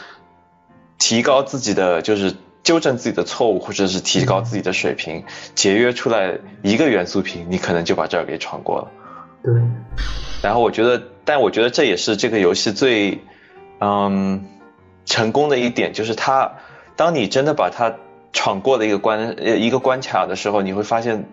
[0.99, 5.25] 提高自己的，就是纠正自己的错误，或者是提高自己的水平，
[5.55, 8.89] 节约出来一个元素瓶，你可能就把这儿给闯过了。
[9.45, 9.53] 对。
[10.43, 13.21] 然后我觉得，但我觉得这也是这个游戏最
[13.81, 14.47] 嗯
[15.05, 16.53] 成功的一点，就是它
[16.97, 17.95] 当你真的把它。
[18.33, 21.25] 闯过的一个关呃一个关卡的时候，你会发现，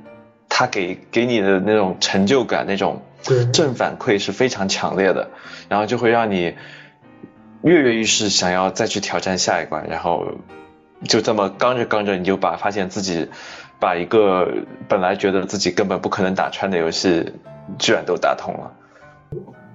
[0.47, 3.01] 他给给你的那种成就感、那种
[3.53, 5.29] 正反馈是非常强烈的，
[5.69, 6.55] 然后就会让你
[7.61, 10.33] 跃跃欲试，想要再去挑战下一关，然后
[11.03, 13.29] 就这么刚着刚着，你就把发现自己
[13.79, 14.51] 把一个
[14.87, 17.33] 本来觉得自己根本不可能打穿的游戏，
[17.77, 18.71] 居然都打通了。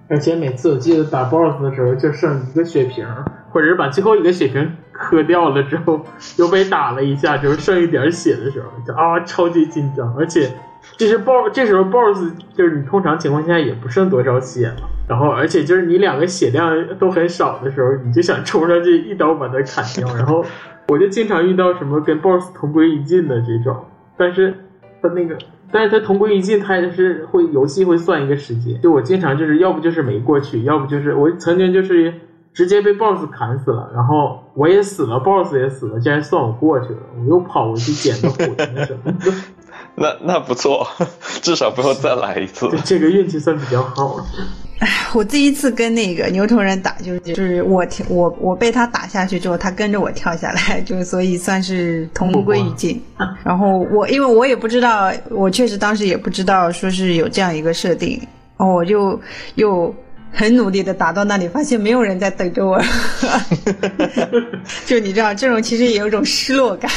[0.09, 3.07] 而且每次我记得打 BOSS 的时候，就剩一个血瓶，
[3.51, 4.77] 或者是把最后一个血瓶。
[4.95, 6.01] 磕掉了之后
[6.39, 10.53] 又被打了一下，就是剩一点血的时候，就啊超级紧张，而且
[10.97, 14.77] 这是 BOSS，这时候 BOSS 就是你通常情况下也不剩多少血了，
[15.09, 20.45] 然后而且就是你两个血量都很少的时候，你就想冲上去一刀把它砍掉，然后
[20.89, 23.85] 我就经常遇到什么跟 BOSS 同归于尽的这种，
[24.17, 24.55] 但是
[25.03, 25.37] 他那个，
[25.73, 32.15] 但是他同归于尽，他也是会游戏会算一个时间，就我经常就是要不就是没过去，要不就是我曾经就是。
[32.55, 37.01] 直接被 boss 砍死了，然后我也死了，boss 也死了，竟然算我过去了。
[37.19, 38.47] 我又跑回去捡的魂
[38.87, 39.33] 什么的。
[39.97, 40.87] 那那不错，
[41.43, 42.69] 至少不用再来一次。
[42.85, 44.25] 这个运气算比较好。
[44.79, 53.01] 哎，我第一次跟那个牛头人打，就是就是我我我被他打下去之后，他跟着我跳下来，就所以算是同归于尽。
[53.45, 58.21] 然后我因为我也不知道，我确实当时也不知道说是有这样一个设定，
[58.59, 59.21] 哦，我就
[59.57, 59.93] 又。
[60.35, 62.83] 很努力的打到那里，发现没有人在等着我，
[64.85, 66.91] 就你知道，这种其实也有一种失落感。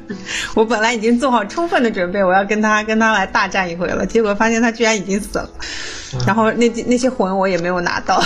[0.54, 5.48] 我本来已经做好充分的准备，我要跟他跟他来大战一回了，结果发现他居然已经死了。
[6.26, 8.22] 然后那那些魂我也没有拿到，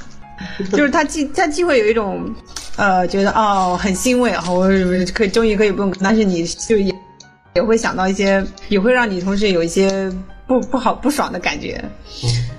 [0.72, 2.32] 就是他既他既会有一种
[2.76, 4.68] 呃觉得哦很欣慰啊，我
[5.12, 6.94] 可以终于可以不用，但是你就也
[7.54, 10.10] 也会想到一些，也会让你同时有一些。
[10.48, 11.78] 不不好不爽的感觉，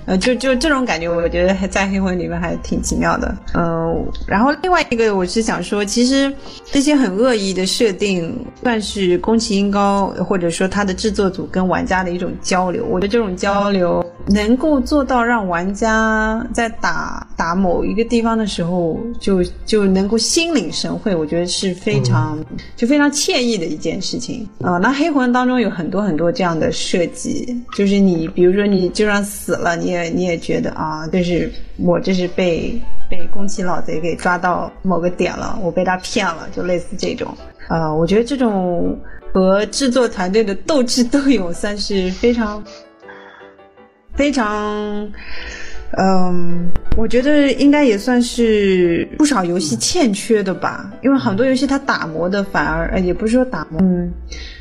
[0.06, 6.32] 呃，就就这种感觉，我觉得还在黑魂里面还挺奇妙的，嗯，然后另外一个我是想说，其实
[6.66, 22.38] 这些很恶意的设定，算是宫崎英高或者说他的制作组跟玩家的一种交流，我觉得这种交流能够做到让玩家在打打某一个地方的时候，就就能够心领神会，我觉得是非常
[22.76, 24.78] 就非常惬意的一件事情啊。
[24.78, 27.60] 那黑魂当中有很多很多这样的设计。
[27.79, 37.34] 就就是你，比如说你就算死了，你也你也觉得啊，就是我这是被被宫崎老贼给抓到某个点了，我被他骗了，就类似这种。
[37.70, 38.94] 呃，我觉得这种
[39.32, 42.62] 和制作团队的斗智斗勇算是非常
[44.14, 45.10] 非常，
[45.96, 50.92] 嗯，我觉得应该也算是不少游戏欠缺的吧。
[51.00, 54.12] 因为很多游戏它打磨的反而，呃，也不是说打磨，嗯，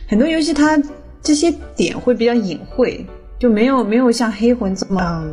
[0.07, 0.81] 很多游戏它。
[1.21, 3.05] 这些点会比较隐晦，
[3.39, 5.23] 就没有没有像黑魂这么，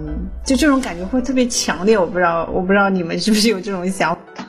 [0.44, 1.99] 就这种感觉会特别强烈。
[1.99, 4.45] 我不知道，我不知道你们是不是有这种想法。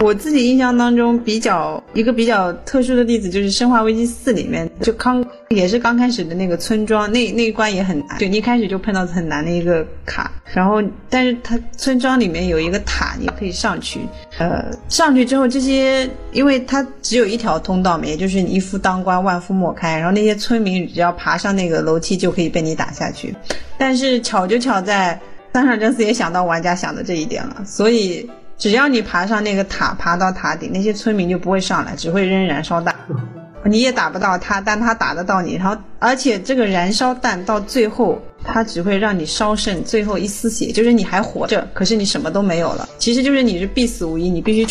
[0.00, 10.30] 我自己印象当中比较一个比较特殊的例子，就是《生化危机四》里面，就刚也是刚开始的那个村庄，那那一关也很难，就你一开始就碰到很难的一个卡。
[10.54, 14.00] 然后，但是它村庄里面有一个塔，你可以上去。
[14.38, 19.96] 呃，上去之后，这些因为它只有一条通道嘛，也就是一夫当关，万夫莫开。
[19.96, 23.34] 然后那些村民只要爬上那个楼梯，就可以被你打下去。
[23.78, 25.18] 但是巧就巧在
[25.54, 28.28] 三上真司也想到玩家想的这一点了，所以。
[28.62, 32.94] 只要你爬上那个塔，爬到塔顶，那些村民就不会上来，只会扔燃烧弹，
[33.66, 35.56] 你也打不到他，但他打得到你。
[35.56, 42.88] 然后，而且这个燃烧弹到最后，它只会让你烧剩最后一丝血，就是你还活着，可是你什么都没有了。
[42.98, 44.64] 其实就是你是必死无疑，你必须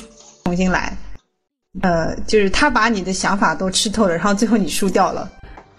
[0.45, 0.97] 重新来。
[1.82, 5.30] 呃，就是他把你的想法都吃透了，然后最后你输掉了。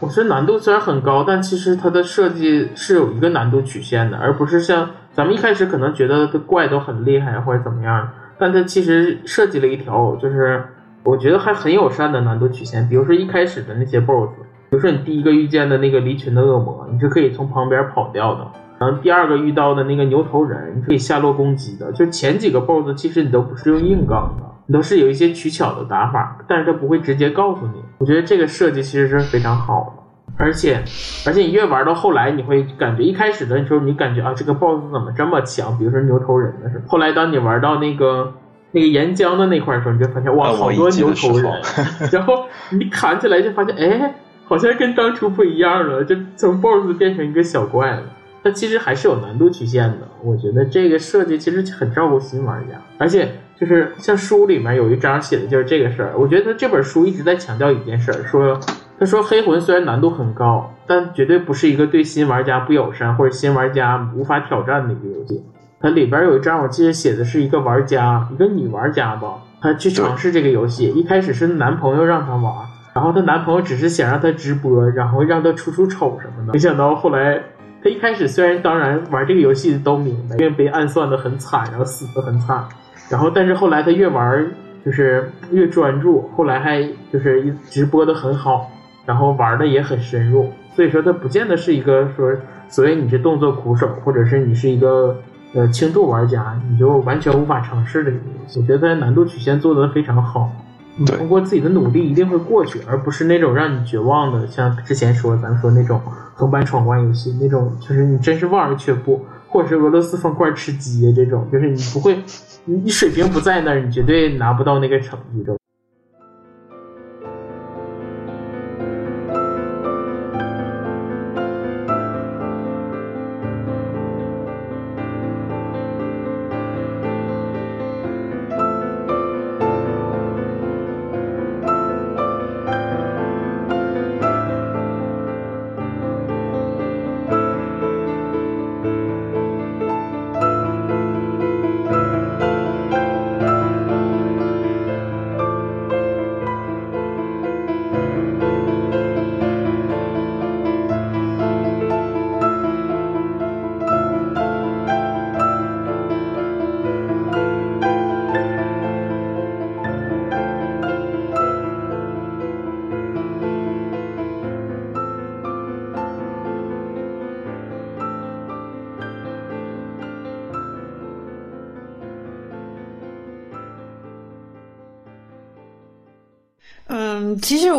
[0.00, 4.90] 我觉得难度虽然很高，但其实它的设计是有一个难度曲线的，而不是像。
[5.14, 10.64] 咱们一开始可能觉得这怪都很厉害或者怎么样，但它其实设计了一条，就是
[11.04, 12.88] 我觉得还很友善的难度曲线。
[12.88, 14.30] 比如说一开始的那些 BOSS，
[14.70, 18.46] 比如说你第一个遇见的那个离群的恶魔，你是可以从旁边跑掉的。
[18.78, 21.92] 然后第二个遇到的那个牛头人，你可以下落攻击的。
[21.92, 27.82] 就前几个 BOSS 其实你都不是用硬刚的，你都是有一些取巧的打法，但是它不会直接告诉你。
[27.98, 30.01] 我觉得这个设计其实是非常好的。
[30.38, 30.82] 而且，
[31.26, 35.76] 而且你越玩到后来，你会感觉一开始的时候，你感觉啊，这个 BOSS 怎么这么强？
[35.78, 38.32] 比如说牛头人的时候，后来当你玩到那个
[38.72, 41.52] 那个岩浆的那块的时候，你就发现哇，好多牛头人。
[42.10, 44.14] 然后你砍起来就发现，哎，
[44.44, 48.02] 好像跟当初不一样了，就从 BOSS 变成一个小怪了。
[48.42, 50.08] 但其实还是有难度曲线的。
[50.24, 52.74] 我觉得这个设计其实很照顾新玩家。
[52.98, 56.12] 而且就是像书里面有一章写的就是这个事儿。
[56.16, 58.58] 我觉得这本书一直在强调一件事儿，说。
[59.02, 65.42] 他说：“黑魂虽然难度很高，但绝对不是一个对新玩家不友善或者新玩家无法挑战的一个游戏。
[65.80, 70.84] 它里边有一章，我记得写的是一个玩家，一个女玩家吧，她去尝试这个游戏。
[70.94, 72.54] 一开始是男朋友让她玩，
[72.94, 76.52] 然后她男朋友只是想让她直播，然后让她出出丑什么的。
[76.52, 77.42] 没想到后来，
[77.82, 82.64] 她一开始虽然当然玩这个游戏都明白，因为被暗算的很惨，然后死的很惨。
[83.10, 84.48] 然后但是后来她越玩
[84.84, 86.80] 就是越专注，后来还
[87.12, 88.70] 就是直播的很好。”
[89.12, 92.34] 然后玩的也很深入，所以说它不见得是一个说
[92.66, 95.14] 所谓你是动作苦手，或者是你是一个
[95.52, 98.58] 呃轻度玩家，你就完全无法尝试的一个游戏。
[98.58, 100.50] 我觉得难度曲线做的非常好，
[100.96, 106.00] 你通过自己的努力一定会过去，而不是那种让你绝望的，像之前说咱们说那种
[106.32, 112.16] 横版闯关游戏那种，就是你真是望而却步，或者是俄罗斯方块吃鸡这种，就是你不会，
[112.64, 115.54] 你水平不在那儿，你绝对拿不到那个成绩的。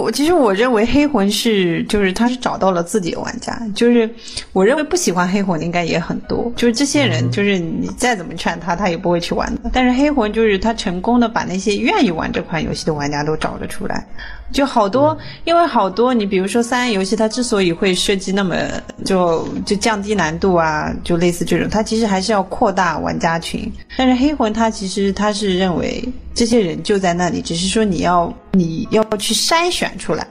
[0.04, 4.10] 我其实我认为黑魂是就是他是找到了自己的玩家，就是
[4.52, 9.72] 我认为不喜欢黑魂的应该也很多，就是这些人就是你再怎么劝他，他也不会去玩的。
[9.72, 14.06] 但是黑魂就是他成功的把那些愿意玩这款游戏的玩家都找了出来。
[14.52, 18.56] 就好多，因为好多，你比如说三 A 游戏，它之所以会设计那么
[19.04, 23.72] 就就降低难度啊，就类似这种，它其实还是要扩大玩家群。
[23.98, 30.28] 但是黑魂它其实它是认为这些人就在那里，只是说你要你要去筛选出来。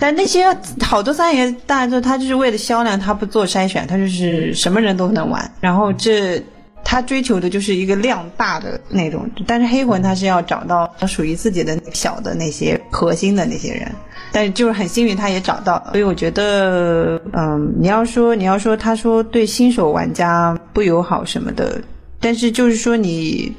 [0.00, 0.44] 但那些
[0.80, 5.50] 好多三爷大作，他就是为了销量，他不做筛选，他就是什么人都能玩。
[5.60, 6.42] 然后这。
[6.84, 13.90] 他追求的就是一个量大的那种，但是黑魂他是要找到属于自己的小的那些核心的那些人，
[14.32, 21.80] 但是就是很幸运他也找到了，所以我觉得，嗯，你要说你要说他说对新手玩家不友好什么的，
[22.20, 23.50] 但是就是说你，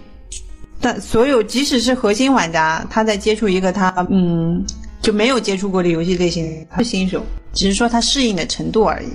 [0.84, 4.64] 但所有即使是核心玩家，他在接触一个他嗯。
[5.02, 7.22] 就没有接触过的游戏类型，他是新手，
[7.52, 9.08] 只是说他适应的程度而已。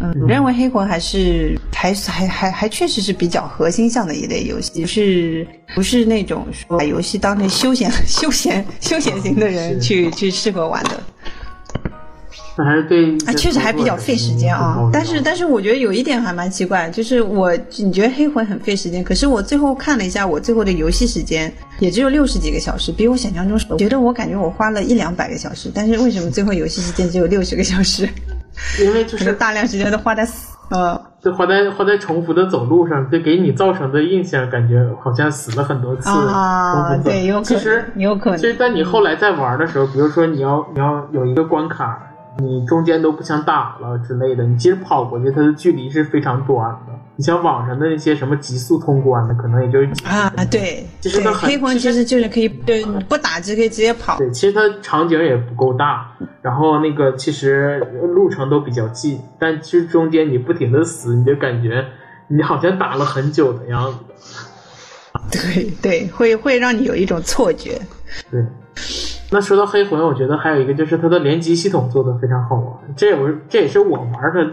[0.00, 11.00] 嗯，认为黑魂还是还还还还确实是比较核心向的一类游戏，是不是那种说把游戏当成休闲休闲休闲型的人去去适合玩的？
[12.58, 14.88] 那还是对啊，确实还比较费时间啊。
[14.92, 23.76] 但是，但是我觉得有一点还蛮奇怪，就是我你觉得黑魂很费时间，可是我最后看了一下，我最后的游戏时间也只有六十几个小时，比我想象中少。
[23.76, 28.08] 觉得我感觉我花了一两百个小时，但是为什么最后游戏时间只有六十个小时？
[28.80, 36.08] 因为就是大量时间都花在死呃，就花在花在重复的走路上，就给你造成的印象感觉好像死了很多次。
[36.08, 37.44] 啊，对，有可能。
[37.44, 38.38] 其实有可能。
[38.38, 42.00] 其实，在你后来在玩的时候，比如说你要你要有一个关卡。
[42.38, 46.92] 你中间都不想打了之类的，你其实跑过去，它的距离是非常短的。
[47.18, 54.18] 你像网上的那些什么极速通关的，可能也就啊，对，其实它黑魂其实就是可以对不打就可以直接跑。
[54.18, 56.12] 对，其实它场景也不够大，
[56.42, 57.78] 然后那个其实
[58.14, 61.86] 路程都比较近，但其实中间你不停的死，你就感觉
[62.28, 63.98] 你好像打了很久的样子。
[65.30, 67.80] 对对，会会让你有一种错觉。
[68.30, 68.44] 对。
[69.30, 74.44] 那说到黑魂，我觉得还有一个就是它的联机系统做的非常好玩，这也是这也是我玩的，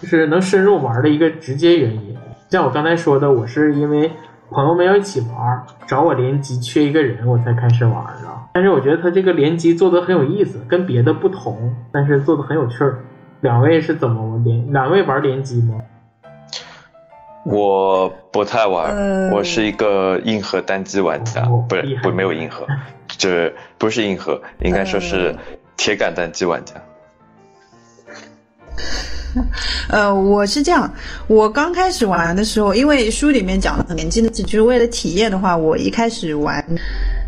[0.00, 2.14] 就是能深入玩的一个直接原因。
[2.50, 4.10] 像我刚才说的，我是因为
[4.50, 8.28] 朋友们要一起玩，找我联机缺一个人，我才开始玩的。
[8.52, 12.98] 但是我觉得它这个联机做的很有意思，跟别的不同，但是做的很有趣儿。
[13.40, 14.72] 两位是怎么联？
[14.72, 15.78] 两位玩联机吗？
[17.50, 22.66] 我不太玩，我是一个硬核单机玩家，不是不没有硬核。
[23.16, 25.34] 这不是硬核， 应该说是
[25.76, 26.74] 铁杆单机玩家。
[29.88, 30.90] 呃，我是这样，
[31.26, 36.64] 我刚开始玩的时候，因为书里面讲了联机的，就是为了体验的话，我一开始玩，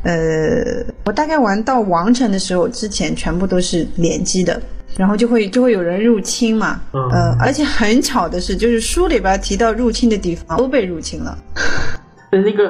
[0.05, 4.61] 呃，我大概玩到王城的时候，之前全部都是联机的，
[4.97, 11.37] 然后就会就会有人入侵嘛，呃，而且很巧的是，就是书里边提到入侵的地方都被入侵了。
[12.31, 12.69] 的那个，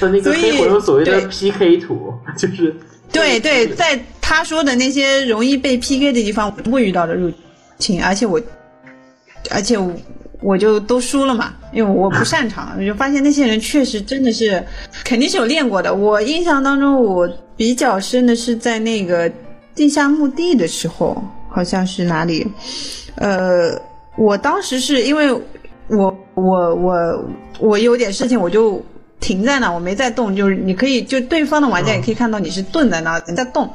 [0.00, 2.74] 的那个 黑魂所谓的 PK 图，就是
[3.12, 7.30] 对对，在他说的那些容易被 PK 的地方，我不遇到的入
[7.78, 8.40] 侵，而且我，
[9.50, 9.76] 而且
[10.40, 14.62] 我就都输了嘛，因为我不擅长， 我就发现那些人确实真的是
[15.04, 15.94] 肯定是有练过的。
[15.94, 19.30] 我印象当中，我比较深的是在那个
[19.74, 21.22] 地下墓地的时候，
[21.54, 22.46] 好像是哪里，
[23.14, 23.80] 呃，
[24.18, 25.32] 我当时是因为
[25.88, 27.24] 我我我
[27.60, 28.84] 我有点事情，我就。
[29.20, 33.72] 停在那，我没在动，就是你可以，就对方的玩家也可以看到你是顿在那在动。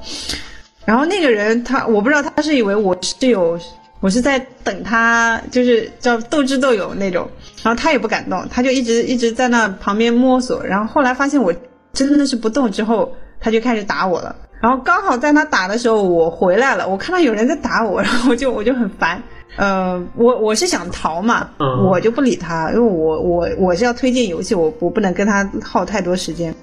[0.86, 3.60] 然后那个人他，我不知道他是以为我是有，
[4.00, 7.28] 我是在等他，就是叫斗智斗勇那种。
[7.64, 10.64] 然后他也不敢动，他就一直一直在那旁边摸索。
[10.64, 11.52] 然后后来发现我
[11.94, 14.36] 真的是不动之后，他就开始打我了。
[14.62, 19.22] 然后刚好在他打的时候，我回来了，我看到有人在打我，然后我就我就很烦。
[19.56, 21.50] 呃，我我是想逃嘛，
[21.90, 26.54] 我就不理他，因为我我我是要推荐游戏，我我不能跟他耗太多时间。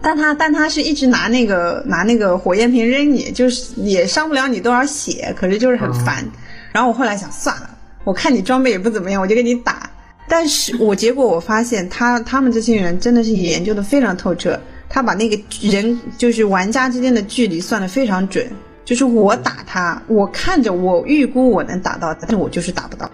[0.00, 6.24] 但他但他是一直拿那个拿那个火焰瓶扔你，就是也伤不了你多少血，可是就是很烦。
[6.72, 7.70] 然后我后来想算了，
[8.04, 9.90] 我看你装备也不怎么样，我就跟你打。
[10.28, 18.50] 但是我结果我发现他他们这些人真的是研究的非常透彻，他把那个人就是玩家之间的距离算的非常准。
[18.84, 23.10] 就是我打他，我看着我预估我能打到，但是我就是打不到。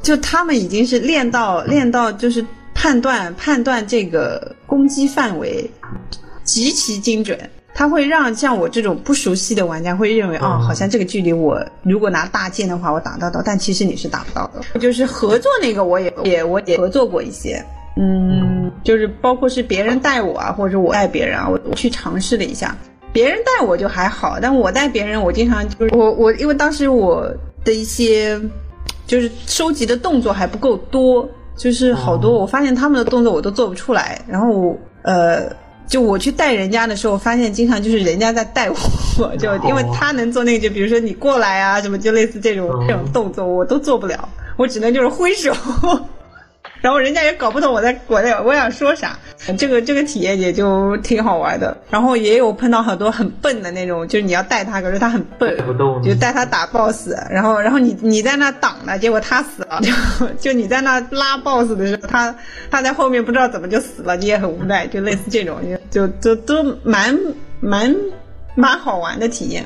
[0.00, 2.42] 就他们已经是练到练到，就是
[2.72, 5.70] 判断判断这个攻击范围
[6.44, 7.38] 极其精准，
[7.74, 14.78] 他会让像我这种不熟悉的玩家会认为，哦，好像这个距离我如果拿大剑的话，我打得到，但其实你是打不到的。
[14.78, 17.62] 就是合作那个，我也也我也合作过一些，
[17.96, 18.57] 嗯，
[18.88, 22.74] 就是包括是别人带我啊，或者我带别人啊，我我去尝试了一下。
[23.12, 27.30] 别人带我就还好，但我带别人，我经常就是我我因为当时我
[27.62, 28.40] 的一些
[29.06, 35.52] 就是收集的动作还不够多，就是好多我发现他们的动作我都做不出来，然后我呃。
[35.86, 38.76] 就我去带人家的时候，发现经常就是人家在带我，
[39.38, 44.28] 就因为他能做那个，就比如说你过来啊，什么就类似这种这种动作，我都做不了，
[44.58, 45.50] 我只能就是挥手。
[46.88, 49.18] 然后人家也搞不懂我在我在我想说啥，
[49.58, 51.76] 这个这个体验也就挺好玩的。
[51.90, 55.54] 然后也有碰到很多很笨的那种，就是你要带他，可是他很笨，
[56.02, 57.10] 就带他打 boss。
[57.30, 59.78] 然后然后你你在那挡了，结果他死了。
[59.84, 62.34] 就就你在那拉 boss 的时候，他
[62.70, 64.86] 他在后面不知道怎么就死了，你也很无奈。
[64.86, 65.58] 就类似这种，
[65.90, 67.14] 就就都蛮
[67.60, 67.94] 蛮
[68.54, 69.62] 蛮好玩的体验。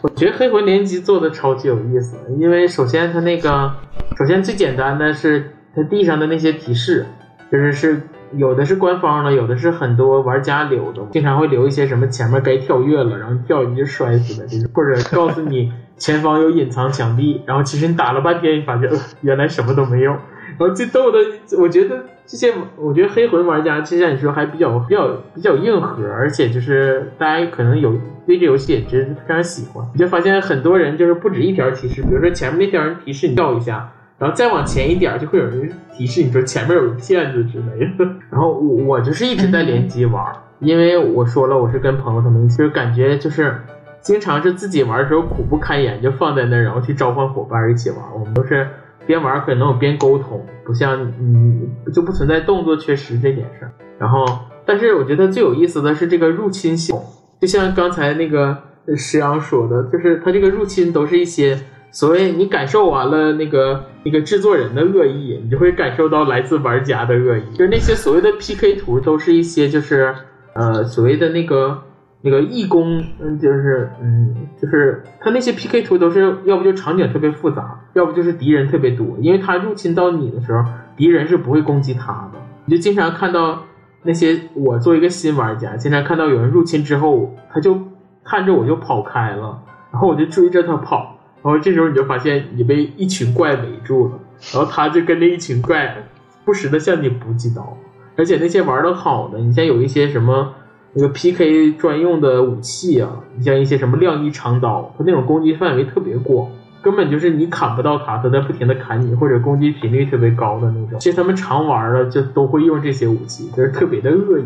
[0.00, 3.70] 我觉得黑魂联机做的超级有意思，因为首先它那个
[4.16, 5.56] 首先最简单的是。
[5.74, 7.06] 它地上的那些提示，
[7.50, 8.02] 就是是
[8.34, 20.12] 有的是官方的，有的是很多玩家留的，经常会留一些什么前面该跳跃了，然后跳你就摔死的这种，或者告诉你前方有隐藏墙壁，然后其实你打了半天，你发现原来什么都没有。
[20.58, 21.18] 然后最逗的，
[21.58, 27.94] 我觉得这些，我觉得黑魂玩家就像你说还比较比较比较硬核，而且就是大家可能有
[28.26, 29.86] 对这游戏也真是非常喜欢。
[29.94, 33.90] 你就发现很多人就是不止一条提示，比如说前面那条人提示你跳一下。
[34.22, 38.04] 然后再往前一点，就会有人提示你说前面有个骗子之类的。
[38.30, 40.24] 然 后我我就是一直在联机玩，
[40.60, 43.52] 因为我说了我是跟朋友他们一起，就是感觉就是
[44.00, 47.98] 经常是自己玩的时候苦不堪言，就放在那儿，然后去召唤伙伴一起玩。
[48.14, 48.64] 我们都是
[49.08, 53.72] 边玩可能边沟通，不像嗯就不存在动作缺失这件事儿。
[53.98, 54.24] 然后，
[54.64, 57.04] 但是我觉得最有意思的是这个入侵系统，
[57.40, 58.56] 就像刚才那个
[58.96, 61.58] 石阳说的，就是它这个入侵都是一些。
[61.92, 67.42] 所谓你感受完了那个那个制作人的恶意，你就会感受到来自玩家的恶意。
[67.52, 70.14] 就是那些所谓的 PK 图，都是一些就是
[70.54, 71.82] 呃所谓的那个
[72.22, 79.06] 那个义工，嗯，就是嗯，就是他那些 PK 图都是要不就场景特别复杂，要不就是敌人特别多。
[79.20, 80.64] 因为他入侵到你的时候，
[80.96, 82.38] 敌人是不会攻击他的。
[82.64, 83.64] 你就经常看到
[84.02, 87.78] 那些我作为一个新玩家，经常看到有人入侵之后，他就
[88.24, 89.62] 看着我就跑开了，
[89.92, 91.18] 然后我就追着他跑。
[91.42, 94.18] 然后这时候你就发现你被一群怪围住了，
[94.54, 95.96] 然后他就跟那一群怪
[96.44, 97.76] 不时的向你补几刀，
[98.16, 100.52] 而且那些玩的好的，你像有一些什么
[100.94, 106.48] 那个 PK 专用的武器啊，你像一些什么亮衣长刀，它那种攻击范围特别广，
[106.82, 111.00] 根本就是你砍不到他，他在不停的砍你，或者攻击频率特别高的那种。
[111.00, 114.44] 其实他们常玩的就都会用这些武器，就是特别的恶意。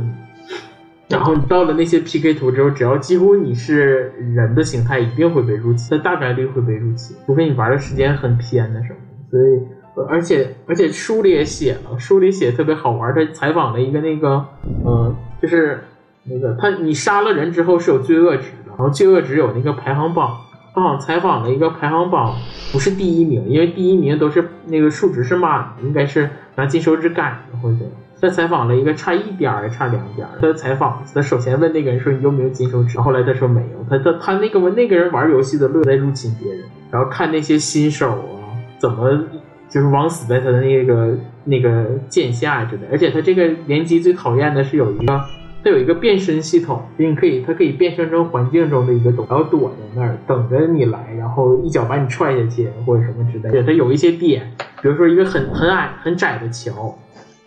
[1.09, 8.97] 然后你到了那些 PK 图之后，只要几乎你是人的形态，一定会被入侵，那大概率会被入侵，除非你玩的时间很偏的什么。
[9.31, 9.63] 所以，
[10.09, 14.45] 而且而且书里也写了，书里写特别好玩，他采访了一个那个，
[14.85, 15.85] 呃，就是
[16.25, 20.37] 那个他你杀了人之后是有罪恶值的，然后罪恶值有那个排行榜，
[20.75, 22.35] 他好像采访了一个排行榜
[22.73, 27.79] 不是第一名，因为第一名都是那个数值是满，应该是拿金手指改的或者。
[28.27, 30.27] 他采访了一个差一点儿，差两点。
[30.41, 33.87] 他采访，他首先问那个人说：“你有没有金手指？”后来他说没有。
[33.89, 39.17] 他他他那个问那个人玩游戏的乐在入侵别人，然后看那些新手啊怎么
[39.69, 42.83] 就是枉死在他的那个那个剑下之类。
[42.91, 45.21] 而且他这个联机最讨厌的是有一个，
[45.63, 53.53] 他有一个变身系统，你可以他可以变身成环境中的一个东西，然后躲在那儿等着你来，然后一脚把你踹下去或者什么之类。
[53.53, 54.51] 对，他有一些点，
[54.83, 56.93] 比如说一个很很矮很窄的桥。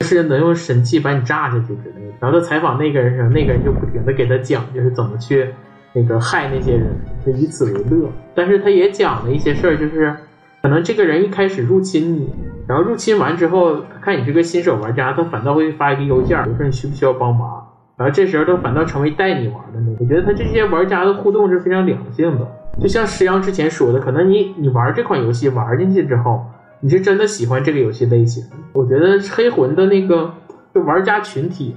[0.01, 2.13] 是能用神器把你炸下去之类的。
[2.19, 5.49] 然后他采访那个人时，那个人就不停的给他讲，就是怎么去
[5.93, 6.87] 那个害那些人，
[7.25, 8.09] 就以此为乐。
[8.33, 10.15] 但是他也讲了一些事儿，就是
[10.61, 12.33] 可能这个人一开始入侵你，
[12.67, 17.65] 然后入侵完之后，看你是个新手玩家，他反倒会发一个邮件，说你需不需要帮忙。
[17.97, 19.97] 然后这时候他反倒成为带你玩的那个。
[19.99, 22.47] 我觉得他这些玩家的互动是非常良性的，
[22.79, 26.45] 就像石阳之前说的，可能你你玩这款游戏玩进去之后。
[26.81, 28.43] 你是真的喜欢这个游戏类型？
[28.71, 30.33] 我觉得黑魂的那个
[30.73, 31.75] 就玩家群体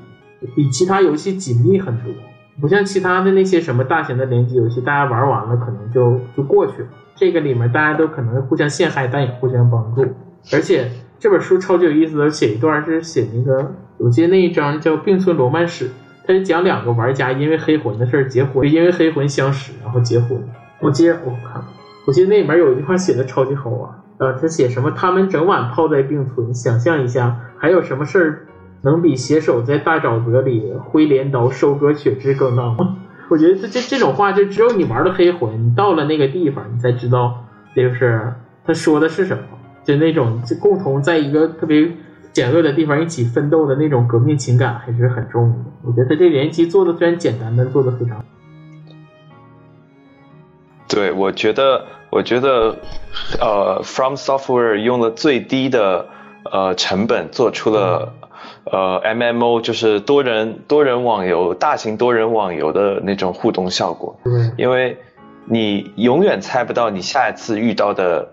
[0.55, 2.13] 比其他游戏紧密很多，
[2.61, 6.89] 不像其他的那些什么大型的联机游戏，大家玩完了可能就就过去了。
[7.17, 10.03] 这个里面大家都可能互相陷害，但也互相帮助。
[10.53, 10.89] 而且
[11.19, 15.87] 这本书超级有意思的，写一段是写那个，我记得那一章叫《并存罗曼史》，
[16.25, 20.41] 它是讲两个玩家因为黑魂的事结婚，因为黑魂相识然后结婚。
[20.81, 21.61] 我记得我看，
[22.07, 23.91] 我记得那里面有一句话写的超级好玩。
[24.23, 24.93] 呃，他写什么？
[24.93, 28.47] 他们整晚泡在病存，想象一下，还有什么事儿
[28.83, 32.87] 能比携手在大沼泽里挥镰刀收割血脂更浪漫？
[33.29, 37.45] 我觉得这这这种话，就只有你玩了黑魂，你到了那个地方，你才知道，
[37.75, 38.33] 就是
[38.65, 39.43] 他说的是什么。
[39.83, 41.91] 就那种就共同在一个特别
[42.33, 45.57] 险恶的地方一起奋斗的那种革命情感，还是很重的。
[45.83, 48.25] 我觉得他这联机做的虽然简单，但做的非常。
[50.95, 52.77] 对，我觉得，我觉得，
[53.41, 56.07] 呃，From Software 用了最低的
[56.51, 58.13] 呃成本做出了
[58.65, 64.19] 呃 MMO，就是多人多人网游、大型多人网游的那种互动效果。
[64.25, 64.99] 对，因为
[65.47, 68.29] 你永远猜不到你下一次遇到的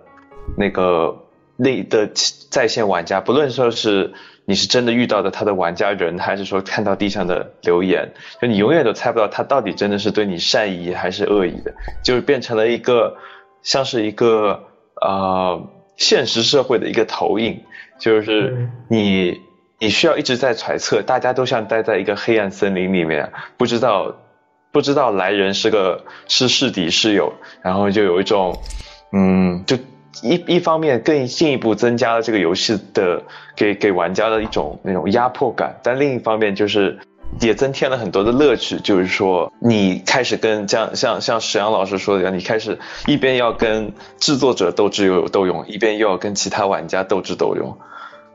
[0.57, 1.17] 那个
[1.55, 2.09] 那的
[2.49, 4.13] 在线玩家，不论说是。
[4.49, 8.09] 你是真的遇到的他的玩家人，还是说看到地上的留言？
[8.41, 11.71] 就你永远都猜不到他到底真的是对你善意还是恶意的，
[12.03, 13.15] 就是变成了一个
[13.61, 14.63] 像是一个
[14.99, 17.61] 呃现实社会的一个投影，
[17.99, 19.39] 就是你
[19.77, 24.15] 你需要一直在揣测，大家都像待在一个黑暗森林里面，不知道
[24.71, 28.57] 不知道来人是个是是敌是友，然后就有一种
[29.13, 29.77] 嗯就。
[30.21, 33.23] 一一方面更进一步增加了这个游戏的
[33.55, 36.97] 给给玩家的一种那种压迫感，但另一方面就是
[37.39, 47.77] 也增添了很多的乐趣，就是说你开始跟像像像石阳老师说的一样，你开始一边要跟制作者斗智斗斗勇，一边又要跟其他玩家斗智斗勇，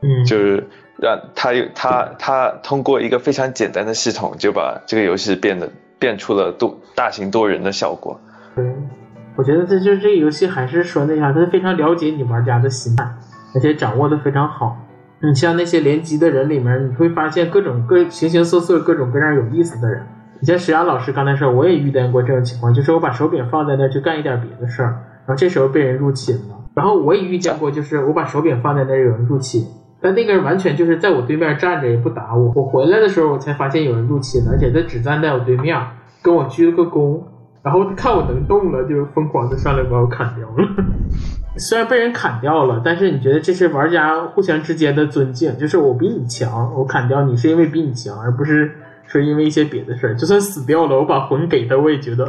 [0.01, 0.67] 嗯，就是
[0.97, 5.69] 让他他他通过一个非常简单的系统就把这个游戏变得
[5.99, 8.19] 变出了多大型多人的效果，
[8.55, 8.89] 嗯。
[9.35, 13.05] 我觉得这就是这个游戏，还是说那啥，它非常了解你玩家的心态，
[13.53, 14.77] 而且掌握的非常好。
[15.21, 20.03] 你像那些联机的人里面，你会发现各种各形形色色、各种各样有意思的人。
[20.39, 24.91] 你像石阳老师刚才说，我也遇见过这种情况，就是我把手柄放在那去干一点别的事儿，
[25.25, 26.55] 然后这时候被人入侵了。
[26.75, 29.65] 然后我也遇见过，就是我把手柄放在那有人入侵，
[30.01, 32.51] 但那个人完全就是在我对面站着也不打我。
[32.53, 35.81] 我回来的时候，我才发现有人入侵了，而且他只站在我对面，
[36.21, 37.21] 跟我鞠了个躬。
[37.65, 40.85] 然后看我能动了，就疯狂的上来把我砍掉了。
[41.57, 48.71] 虽然被人砍掉了，但是你觉得这是玩家互相之间的尊敬，就是我比你强，我砍掉你是因为比你强，而不是
[49.07, 50.15] 说因为一些别的事儿。
[50.15, 52.25] 就算死掉了，我把魂给他，我也觉得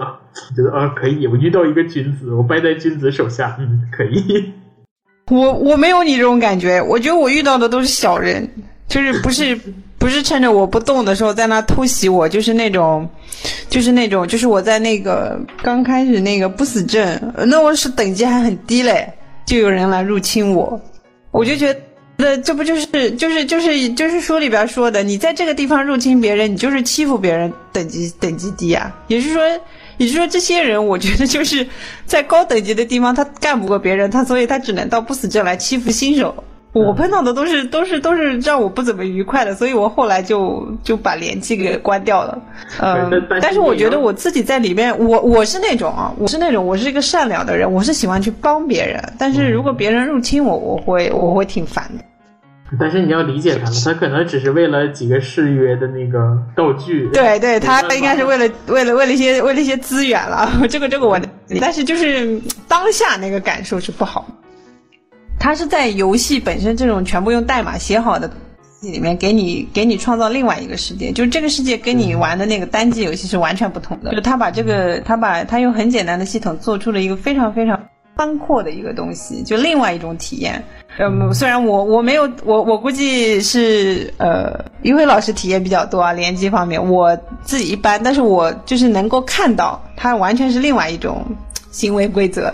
[0.57, 1.27] 觉得啊可以。
[1.27, 4.55] 我遇到一个君子，我败在君子手下，嗯，可以。
[5.31, 8.49] 我我没有你这种感觉，我觉得我遇到的都是小人，
[8.89, 9.59] 就是不是。
[9.99, 13.09] 不是趁着我不动的时候在那偷袭我，就是那种，
[13.69, 19.11] 就是那种，就是我在那个刚开始那个不死阵，那我是等级还很低嘞，
[19.47, 20.79] 就有人来入侵我，
[21.31, 21.75] 我就觉
[22.19, 29.43] 得这不就是就是就是就是书里边说的，你在这个地方入侵别人，你就是欺负别人，等级等级低啊，也是说，
[29.97, 31.67] 也就是说这些人，我觉得就是
[32.05, 36.45] 在高等级的地方他干不过别人，他所以他只能到不死阵来欺负新手。
[36.85, 42.39] 我碰到的都是都是都是让我不怎么愉快的，所以我后来就就把联机给关掉了。
[42.81, 43.11] 嗯，
[43.41, 49.03] 但是我觉得我自己在里面，我我是那种啊，我是那种我是一个善良的人，我是喜欢去帮别人。
[49.19, 52.05] 但是如果别人入侵我，我会我会挺烦的。
[52.81, 57.09] 但是你要理解他们，他可能只是为了几个誓约的那个道具。
[57.13, 60.51] 对对，他应该是为了为了为了一些为了一些资源了。
[60.69, 61.17] 这个这个我，
[61.61, 64.27] 但是就是当下那个感受是不好。
[65.39, 68.31] 它是在游戏本身这种全部用代码写好的
[68.83, 74.13] 里面，给你给你创造另外一个世界，就是这个世界跟你玩的那个单机游戏是完全不同的。
[74.13, 77.81] 就他把这个，他把他用很简单的系统做出了一个非常非常
[78.15, 80.63] 宽阔的一个东西，就另外一种体验。
[80.99, 91.25] 嗯，虽然我我没有我我估计是呃，于辉老师体验比较多啊，联机方面我自己一般，但是我就是能够看到它完全是另外一种。
[91.77, 92.51] 行为规则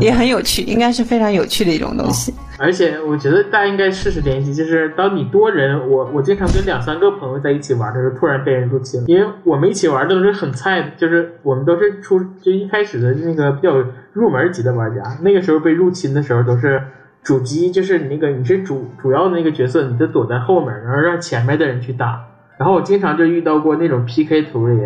[0.00, 2.32] 也很有趣，应该是非常有趣的一种东西。
[2.58, 13.74] 而且我觉得大家应该试试联机，就是当你多人，我我经常跟两三个朋友在一起玩的时候，突然被人入侵，因为我们一起玩都是很菜的，就是我们都是出就一开始的那个比较
[14.14, 16.80] 入门级的玩家，那个时候被入侵的时候都是
[17.22, 22.24] 主机，就是你那个你是主主要的那个角色，你就躲在后面，然后让前面的人去打。
[22.58, 24.78] 然后我经常就遇到过那种 PK 图里。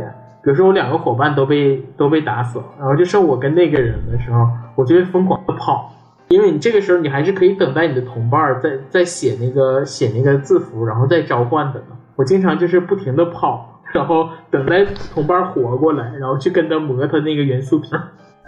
[0.46, 5.92] 比如说我两个伙伴都被都被打死了，然后就剩我跟那个人的时候，我就会疯狂的跑，
[6.28, 11.82] 因为你这个时候你还是可以等待你的同伴在在写那个写那个字符，然后再召唤的。
[12.14, 17.90] 我经常就是不停的跑，然后等待同伴活过来，然后去跟他磨他那个元素瓶。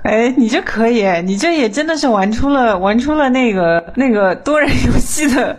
[0.05, 5.57] 哎，你这可以，你这也真的是玩出了玩出了那个那个多人游戏的。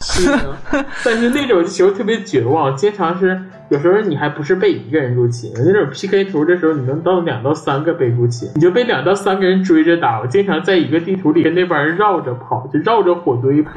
[0.00, 0.56] 是的，
[1.04, 10.20] 但是那种时候特别绝望，经常是有时候你还不是被一个人入侵，那种 PK 图的时候，你能到两到三个被入侵，你就被两到三个人追着打。
[10.20, 13.72] 我经常在一个地图里跟那帮人绕着跑，就绕着火堆跑，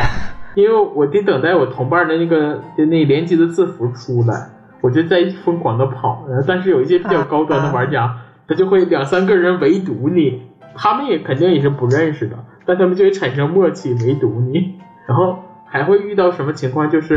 [0.53, 4.49] 因为我得等待我同伴的那个那连接的字符出来，
[4.81, 6.27] 我就在疯狂的跑。
[6.47, 8.15] 但是有一些比较高端的玩家，
[8.47, 10.43] 他就会两三个人围堵你，
[10.75, 14.75] 他们也肯定也是不认识的，但他们就会产生默契围堵你，
[15.07, 15.39] 然后。
[15.71, 16.89] 还会遇到什么情况？
[16.91, 17.15] 就是，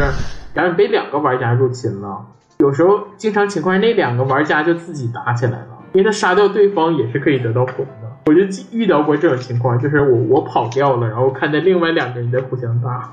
[0.54, 2.24] 假如你被两个玩家入侵了，
[2.58, 8.10] 有时候经常情况那两个玩家就自己打起来了，因为他杀掉对方也是可以得到魂的。
[8.26, 8.40] 我就
[8.70, 13.12] 遇到过这种情况，就是我我跑掉了，然后看见另外两个人在互相打。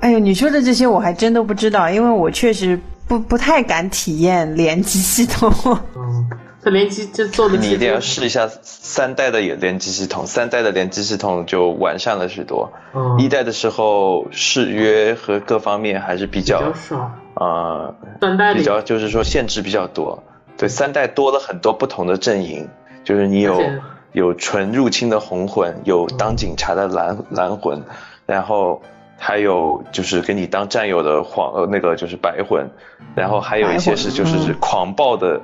[0.00, 2.78] 哎呦，你说的这些我还真都不知道，因为我确实
[3.08, 5.52] 不不太敢体验联机系统。
[5.96, 6.30] 嗯，
[6.66, 12.72] 它联机这做的你一定要试一下三代的联机系统，三代的联机系统就完善了许多。
[12.92, 20.24] 嗯，一代的时候誓约和各方面还是比较少啊，三代比较就是说限制比较多。
[20.58, 22.68] 对，三代多了很多不同的阵营，
[23.04, 23.62] 就是你有
[24.10, 27.84] 有纯入侵的红魂，有当警察的蓝蓝魂，
[28.26, 28.82] 然后。
[29.18, 32.68] 还有就是给你当战友的黄呃那个就是白魂，
[33.14, 35.40] 然后还有一些是就是狂暴的，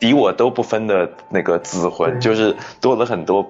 [0.00, 3.46] 敌我都不分的那个子魂，就是多了很多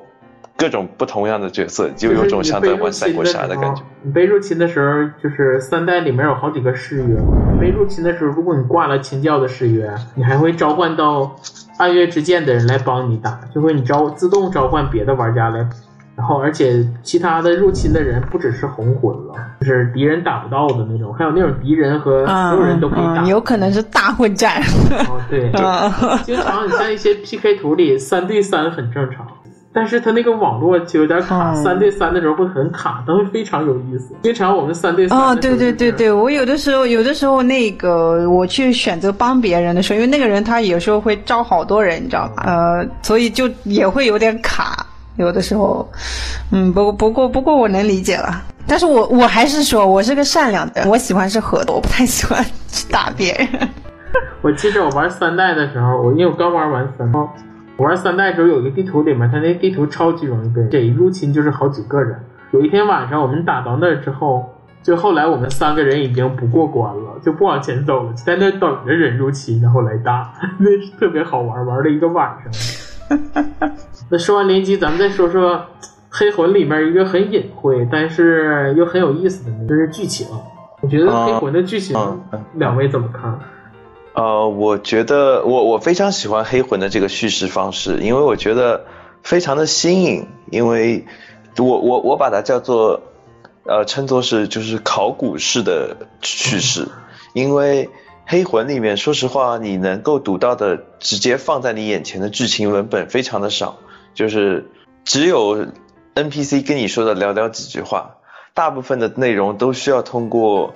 [0.56, 3.82] 各种不同样的角色，就有种像在玩三国杀的感觉。
[4.02, 7.16] 你被入侵的时候，就是三代里面有好几个誓约，
[7.60, 11.36] 被入侵的时候，如果你挂了秦教的誓约，你还会召唤到
[11.78, 15.66] 暗月之剑的人来帮你打，就会你召自动召唤别的玩家来。
[16.20, 24.60] 然后，而且其他的入侵的人不只是红魂了，就是敌人打不到的那种，还有那种敌人和所有人都可以打，有可能是大混战。
[25.08, 25.50] 哦，对，
[26.22, 29.26] 经常你像一些 PK 图里三对三很正常，
[29.72, 34.14] 但是他那个网络就有点卡，三对三的时候会很卡，但会非常有意思。
[34.22, 35.18] 经常我们三对三。
[35.18, 42.42] 哦，对对对对，我有的时候有的时候那个我去选择帮别人的时候，因为那个人他有时候会招好多人，你知道吧？
[42.44, 44.86] 呃，所以就也会有点卡。
[45.20, 45.88] 有的时候，
[46.50, 53.68] 嗯，不不过不过我能理解了，但是我我还是说我是个善良的，我喜欢是合的，我不太喜欢去打别人。
[54.42, 57.12] 我记得我玩三代的时候，我因为我刚玩完三，
[57.76, 62.18] 我玩三代的时候有一个地图里面，它那地图超级容易被这一入侵就是好几个人。
[62.52, 64.48] 有一天晚上我们打到那儿之后，
[64.82, 72.89] 就后来我们三个人已经不过关了，就不往前走了，在那等着人入侵然后来打， 那是特别好玩，玩了一个晚上。
[74.10, 75.66] 那说完联机，咱们再说说
[76.08, 80.26] 黑魂里面一个很隐晦，但是又很有意思的，就是剧情。
[80.80, 81.96] 我觉得黑魂的剧情，
[82.54, 83.38] 两位怎么看？
[84.14, 88.86] 呃，我觉得我我非常喜欢黑魂的这个叙事方式，因为我觉得
[89.22, 91.04] 非常的新颖，因为
[91.58, 93.02] 我我我把它叫做
[93.64, 96.88] 呃称作是就是考古式的叙事，
[97.34, 97.88] 因为。
[98.30, 103.80] 黑魂里面，说实话，你能够读到的直接放在你眼前的剧情文本非常的少，
[104.14, 104.70] 就是
[105.04, 105.66] 只有
[106.14, 108.18] NPC 跟你说的寥寥几句话，
[108.54, 110.74] 大部分的内容都需要通过，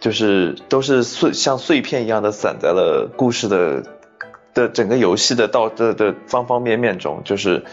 [0.00, 3.82] 就是都是碎像碎片一样的散在了故事的
[4.54, 7.66] 的整个游戏的道的的方方面面中，就是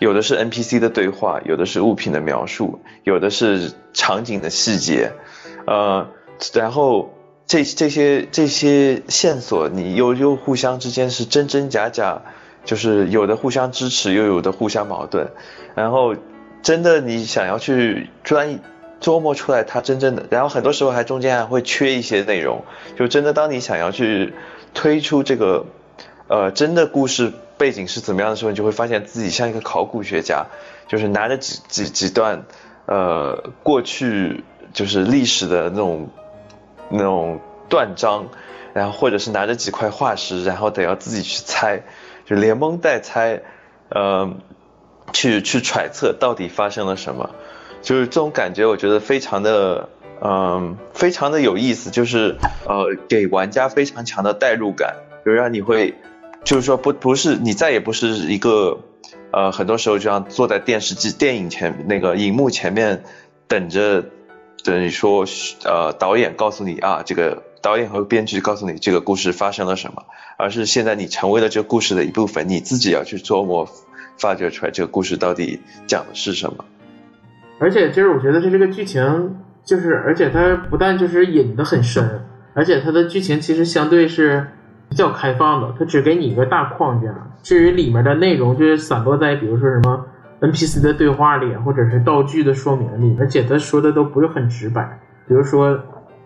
[0.00, 5.12] 有的是 NPC 的对话，有的是物品的描述，有的是场景的细节，
[5.68, 6.08] 呃，
[6.52, 7.12] 然后。
[7.52, 12.22] 这这些这些线索，你又又互相之间是真真假假，
[12.64, 15.28] 就是有的互相支持，又有的互相矛盾。
[15.74, 16.16] 然后
[16.62, 18.60] 真的你想要去专
[19.02, 22.64] 琢磨出来它真正的，然后很多时候还中间还会缺一些内容。
[22.96, 24.32] 就真的当你想要去
[24.72, 25.66] 推出这个
[26.28, 30.46] 呃真的故事背景是怎么样的时候，你就会发现自己像一个考古学家，
[30.88, 32.46] 就是拿着几几几段
[32.86, 34.42] 呃过去
[34.72, 36.08] 就是历史的那种。
[36.92, 38.28] 那种断章，
[38.74, 41.82] 然后或者是拿着几块化石，然后得要自己去猜，
[42.26, 43.40] 就连蒙带猜，
[43.88, 44.34] 呃，
[45.12, 47.30] 去去揣测到底发生了什么，
[47.80, 49.88] 就是这种感觉，我觉得非常的，
[50.22, 52.36] 嗯，非常的有意思，就是
[52.66, 55.94] 呃，给玩家非常强的代入感，就让你会，
[56.44, 58.80] 就是说不不是你再也不是一个，
[59.32, 63.02] 呃，很多时候就像坐在电视机、电影前那个荧幕前面
[63.48, 64.04] 等着。
[64.64, 65.24] 等于说，
[65.64, 70.04] 呃，导演告诉你啊，这个导演和编剧告诉你这个故事发生了什么，
[70.36, 73.68] 而是现在你成为了这个故事的一部分，你自己要去琢磨、
[74.18, 76.64] 发掘出来这个故事到底讲的是什么。
[77.58, 84.46] 而且就是我觉得这这个剧情，就是而且它不但就是引的很深，而且它的剧情其实相对是
[84.88, 90.06] 比较开放的，它只给你一个大框架，至于里面的内容就是散落在比如说什么。
[90.42, 94.98] NPC 的对话里，或者是道具的说明里，而且他说的都不是很直白。
[95.28, 95.78] 比如说，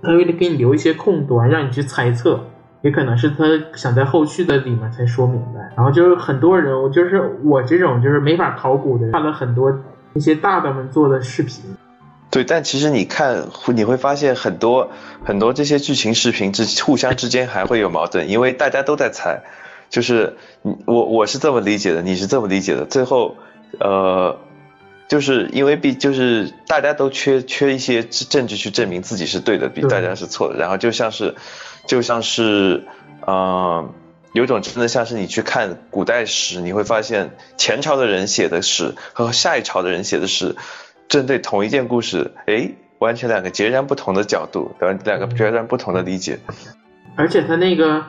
[0.02, 2.40] 他为了给你留一些空端，让你去猜测，
[2.80, 3.44] 也可能是他
[3.74, 5.60] 想在后续的里面才说明白。
[5.76, 9.70] 然后就是很多人，我就是我这种就是没法考古的，看了很多
[10.14, 11.62] 那些大大们做的视频。
[12.30, 13.44] 对，但其实你看，
[13.74, 14.90] 你会发现很多
[15.24, 19.42] 很多这些剧情视频之互相之间还会有矛盾，因为大家都在猜。
[19.90, 20.34] 就是
[20.86, 23.36] 我我是这么理解的，你是这么理解的，最后。
[23.78, 24.38] 呃，
[25.08, 30.58] 就是因为毕就是大家都缺缺一些证据去证明自己是对的，比大家是错的。
[30.58, 31.34] 然后就像是，
[31.86, 32.84] 就像是，
[33.26, 33.88] 呃，
[34.32, 40.56] 有种真的像是你去看古代史，你会发现前朝的人写的史和下一朝的人写的史，
[41.08, 46.38] 针对同一件故事，哎，完全两个截然不同的角度，两两个截然不同的理解。
[47.16, 48.04] 而且他那个。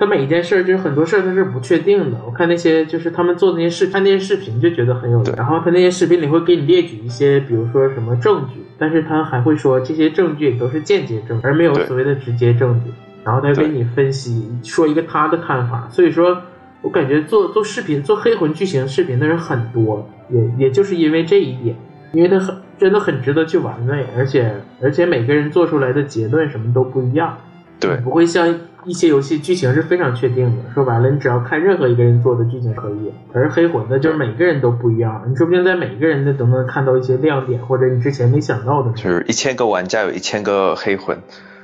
[0.00, 2.16] 他每一件事儿就是很多事儿他是不确定的。
[2.24, 5.22] 我看那些就是他们做那些视看那些视频就觉得很有。
[5.36, 12.90] 然后他那些视频里会给你列举一些，比如说什么证据，但是他还会说这些证据也都是间接证据，而没有所谓的直接证据。
[13.22, 15.86] 然后他给你分析，说一个他的看法。
[15.90, 16.40] 所以说，
[16.80, 21.76] 我感觉做做视频做黑魂剧情视频的人很多，也也就是因为这一点，
[22.14, 27.36] 因为他很真的很值得去玩味，而且而且每个人做出来的结论什么都不一样。
[27.78, 30.72] 对，不会像一些游戏剧情是非常确定的。
[30.72, 33.12] 说白了，你只要看任何一个人做的剧情可以。
[33.32, 38.90] 而黑魂的，就是每个人都不一样，你说不定在每一个人的都能看到一些亮点，或者你之前没想到的。
[38.92, 41.18] 就是一千个玩家有一千个黑魂。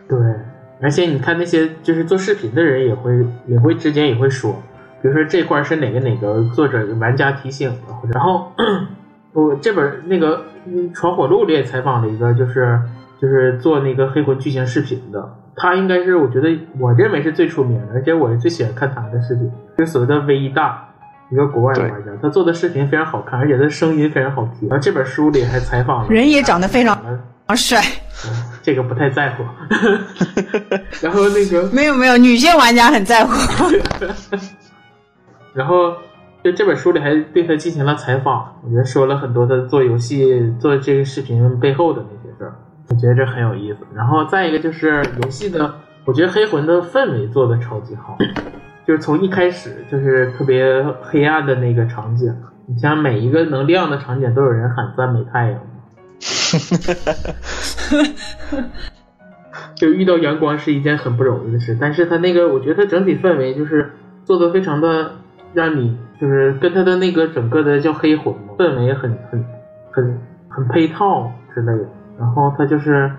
[0.08, 0.18] 对，
[0.80, 3.12] 而且你看那些就是做视频的人也会
[3.46, 4.62] 也会之间也会说，
[5.00, 8.52] 比如说这块是哪个哪个作者玩家提醒的，然后
[9.32, 10.44] 我这本那个
[10.94, 12.78] 《闯火录》里也采访了一个，就是
[13.20, 15.34] 就是做那个黑魂剧情视频的。
[15.56, 20.86] 他应该是，我觉得我认为是最出名的，而且我是最喜欢看他的视频，就是所谓的 V 大，
[21.30, 24.68] 一个国外的玩家，他做的视频非常好看，而且他声音非常好听。
[24.68, 26.94] 然后这本书里还采访了，人也长得非常
[27.56, 27.80] 帅，
[28.60, 29.44] 这个不太在乎。
[31.00, 33.32] 然后那个没有没有，女性玩家很在乎。
[35.54, 35.94] 然后
[36.44, 42.25] 就这本书里还对他进行了采访，我觉得说了很多他做游戏做这个视频背后的那些。
[42.88, 45.74] 我觉得这很有意思，然后再一个就是游戏的，
[46.04, 48.16] 我觉得黑魂的氛围做的超级好，
[48.86, 52.32] 就是从一开始就是特别黑暗的那个场景，
[52.66, 55.60] 你像每一个能亮的场景都有人喊赞美太阳，
[59.74, 63.90] 就遇到阳光是一件很不容易的事，但是他那个我觉得他整体氛围就是
[64.24, 65.10] 做的非常的
[65.52, 69.44] 让你就是跟他的那个整个的叫黑魂嘛，氛围很很
[69.90, 71.84] 很很配套之类的。
[72.18, 73.10] 然后他就是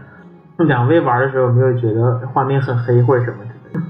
[0.58, 3.82] 两位玩的时候，有没有觉得画面很黑或者什么之类的？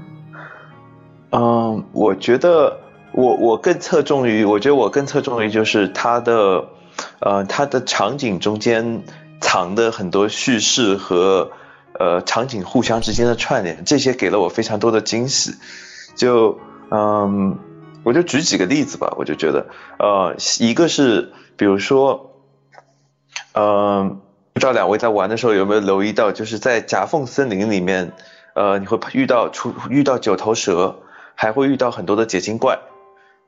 [1.32, 2.78] 嗯，我觉得
[3.12, 6.66] 我我更侧重于，我觉得我更侧重于就是它的
[7.20, 9.02] 呃它的场景中间
[9.40, 11.50] 藏的很多叙事和
[11.98, 15.54] 呃场景互相之间的串联，这些给了我非常多的惊喜。
[16.16, 16.58] 就
[16.90, 17.56] 嗯，
[18.04, 19.66] 我就举几个例子吧，我就觉得
[19.98, 22.32] 呃一个是比如说
[23.54, 24.20] 嗯。
[24.58, 28.10] 不知道两位在玩的时候有没有留意到，就是在夹缝森林里面，
[28.54, 30.96] 呃，你会遇到出遇到九头蛇，
[31.36, 32.80] 还会遇到很多的结晶怪，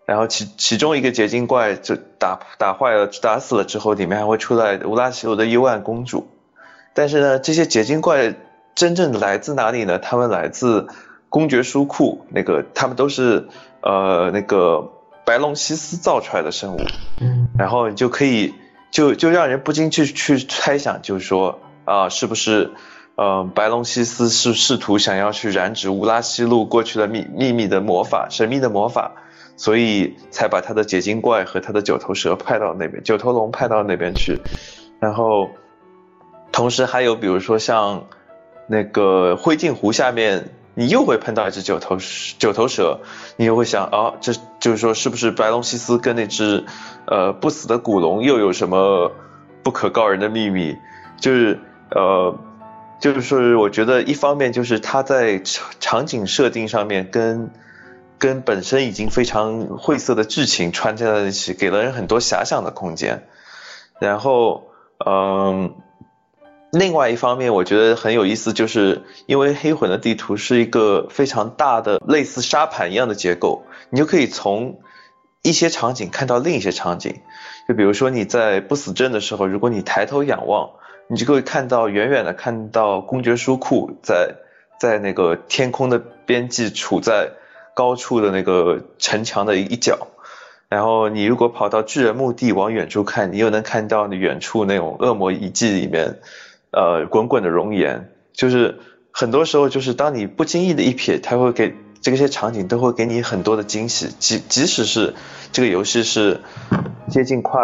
[0.07, 6.29] 然后其其中一个结晶怪就打打坏了打死了之后，里面还会出来乌拉西罗的幽暗公主。
[6.95, 8.37] 但是呢，这些结晶怪
[8.77, 9.99] 真正来自哪里呢？
[9.99, 10.87] 他们来自
[11.29, 13.49] 公爵书库，那个他们都是
[13.81, 14.93] 呃那个
[15.27, 16.81] 白龙西斯造出来的生物，
[17.21, 18.55] 嗯然后你就可以。
[18.91, 22.73] 就就让人不禁去去猜想，就是说啊，是不是，
[23.15, 29.13] 呃，白龙西斯是试图想要去染指乌拉西路过去的秘秘密的魔法，神秘的魔法，
[29.57, 34.39] 所以才把他的结晶怪和他的九头蛇派到那边，九头龙派到那边去，
[34.99, 35.51] 然后，
[36.53, 38.07] 同时还有比如说像
[38.67, 40.51] 那个灰烬湖下面。
[40.81, 41.99] 你又会碰到一只九头
[42.39, 43.01] 九头蛇，
[43.37, 46.65] 你又会想啊，这就是说是不是白龙西斯跟那只
[47.05, 49.13] 呃不死的古龙又有什么
[49.63, 50.79] 不可告人的秘密？
[51.21, 51.61] 就是
[51.91, 52.35] 呃，
[52.99, 55.43] 就是说，我觉得一方面就是它在
[55.81, 57.51] 场景设定上面跟
[58.17, 63.27] 跟本身已经非常晦涩的剧情穿插在一起，给了人很多遐想的空间。
[64.01, 64.71] 然后
[65.05, 65.75] 嗯。
[66.73, 74.81] 另外一方面，我觉得很有意思，就是因为黑魂的地图是一个非常大的类似沙盘一样的结构，你就可以从
[75.43, 77.21] 一些场景看到另一些场景。
[77.67, 80.71] 就比如说你在不死镇的时候，如果你抬头仰望，
[81.09, 84.37] 你就会看到远远的看到公爵书库在
[84.81, 87.33] 在那个天空的边际处在
[87.75, 90.07] 高处的那个城墙的一角。
[90.69, 96.21] 然后你如果跑到巨人墓地往远处看，你又能看到远处那种恶魔遗迹里面。
[96.73, 98.79] 呃，滚滚的熔岩，就是
[99.11, 104.09] 很多时候，就是当你不经意的一瞥，它会给这些场景都会给你很多的惊喜。
[104.21, 105.15] 即即使是
[105.51, 106.43] 这个游戏是
[107.09, 107.61] 接近快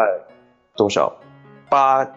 [0.76, 1.18] 多少
[1.68, 2.08] 八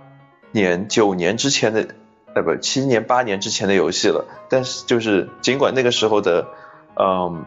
[0.51, 1.89] 年、九年之前的，
[2.33, 6.47] 呃不七年、八年之前的游戏了，但是就是尽管那个时候的
[6.95, 7.45] 嗯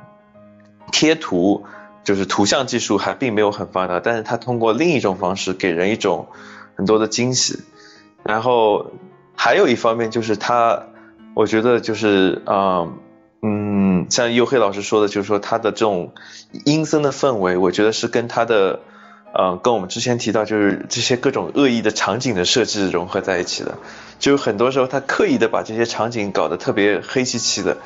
[0.93, 1.65] 贴图
[2.05, 6.29] 就是图像技术还并没有很发达，但是它通过另一种方式给人一种
[6.77, 7.59] 很多的惊喜，
[8.23, 8.93] 然后。
[9.35, 10.85] 还有一方面就是他，
[11.35, 12.99] 我觉得就是嗯，
[13.43, 16.13] 嗯，像黝黑老师说的，就是说他的这种
[16.65, 18.81] 阴森的氛围，我觉得是跟他的，
[19.35, 23.79] 呃，跟我们之前提到就是这些各种恶意的场景的设置融合在一起的。
[24.19, 27.79] 就很多时候他刻意的把这些场景搞得特别黑漆漆的，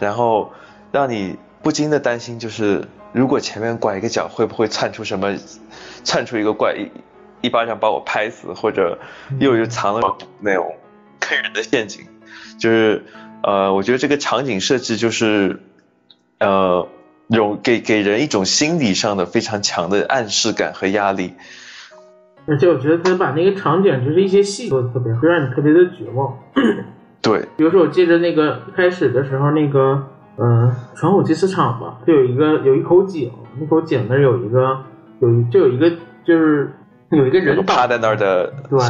[0.00, 0.52] 然后
[0.90, 5.36] 让你不禁的担心，就是如果前面拐一个角，会不会窜出什么，
[6.02, 6.90] 窜出一个怪一
[7.46, 8.98] 一巴掌把我拍死，或者
[9.38, 10.74] 又又藏了那种
[11.24, 12.04] 坑人的陷阱，
[12.58, 13.02] 就是。
[13.46, 15.60] 呃，我觉得这个场景设置就是，
[16.40, 16.88] 呃，
[17.28, 21.34] 有给给人一种心理上的非常强的暗示感和压力。
[22.46, 26.38] 而且我觉得他把那个场景，就是一些细做的特别，会让你特别的绝望。
[27.20, 30.02] 对，比如说我记得那个开始的时候，那个
[30.36, 34.84] 呃，传火机市场吧，就有一个有一口井，那口井那有一个
[35.20, 35.90] 有就有一个
[36.24, 36.72] 就是
[37.10, 38.80] 有一个人趴在那儿的，对，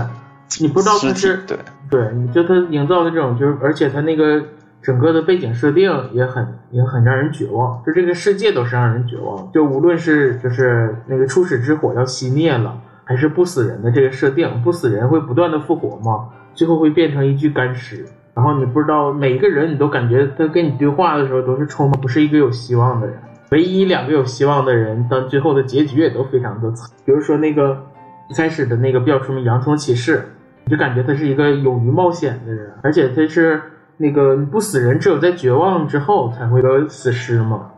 [0.61, 1.59] 你不知道他是对。
[1.95, 4.43] 对，你就他营造的这种，就是而且他那个
[4.83, 9.49] 整个的背景设定也很也很让人绝望，就这个世界都是让人绝望。
[9.53, 18.05] 就无论是就是那个初始之火要熄灭了，还是不死人的这个设定，不死人会不断的复活嘛，最后会变成一具干尸。
[18.35, 23.17] 然后你不知道每一个人，你都感觉他跟你对话的时候都是充满不是一个有希望的人。
[23.53, 26.91] 唯一两个有希望的人，到最后的结局也都非常的惨。
[27.05, 27.87] 比如说那个
[28.29, 30.25] 一开始的那个比较出名洋葱骑士。
[30.71, 33.61] 就感觉他是一个勇于冒险的人，而且他是
[33.99, 37.71] 那个不死人，只有在绝望之后才会个死尸嘛，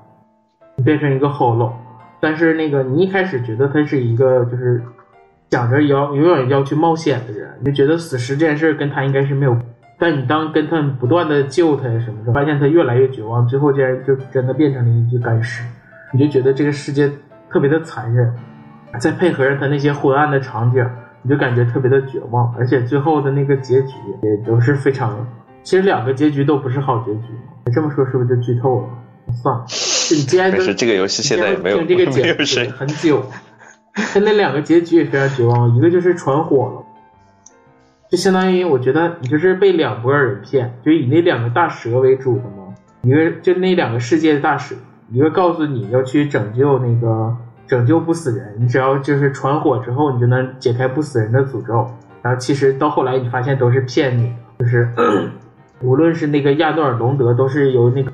[0.85, 1.73] 变成一个 hollow。
[2.21, 4.83] 但是那个你一开始觉得他是一个就是
[5.51, 9.57] 想着要永远要去冒险的人，你就觉得死尸这件事跟他应该是没有。
[9.99, 15.65] 但你当跟他不断的救他呀什么的，发现他越来越绝望，最后竟然就真的变成了一具干尸，
[16.13, 17.11] 你就觉得这个世界
[17.51, 18.33] 特别的残忍。
[19.01, 20.89] 再配合着他那些昏暗的场景。
[21.27, 25.27] 你就感觉特别的绝望，而且最后的那个结局也都是非常，
[25.65, 27.23] 其实两个结局都不是好结局。
[27.75, 28.89] 这么说是不是就剧透了？
[29.43, 33.25] 算了，你既然是这个游戏现在也没有这个结局很久，
[33.93, 35.77] 他那两个结局也非常绝望。
[35.77, 36.85] 一个就是传火了，
[38.09, 42.73] 就相当于我觉得你就是被两拨人骗，就以那两个大蛇为主的嘛。
[43.03, 44.77] 一个就那两个世界的大蛇，
[45.11, 47.37] 一个告诉你要去拯救那个。
[47.67, 51.87] 拯救不死人，你只要就是传火之后，你就能解开不死人的诅咒。
[52.23, 54.89] 然后其实到后来，你发现都是骗你的，就是
[55.81, 58.11] 无论是那个亚诺尔隆德，都是由那个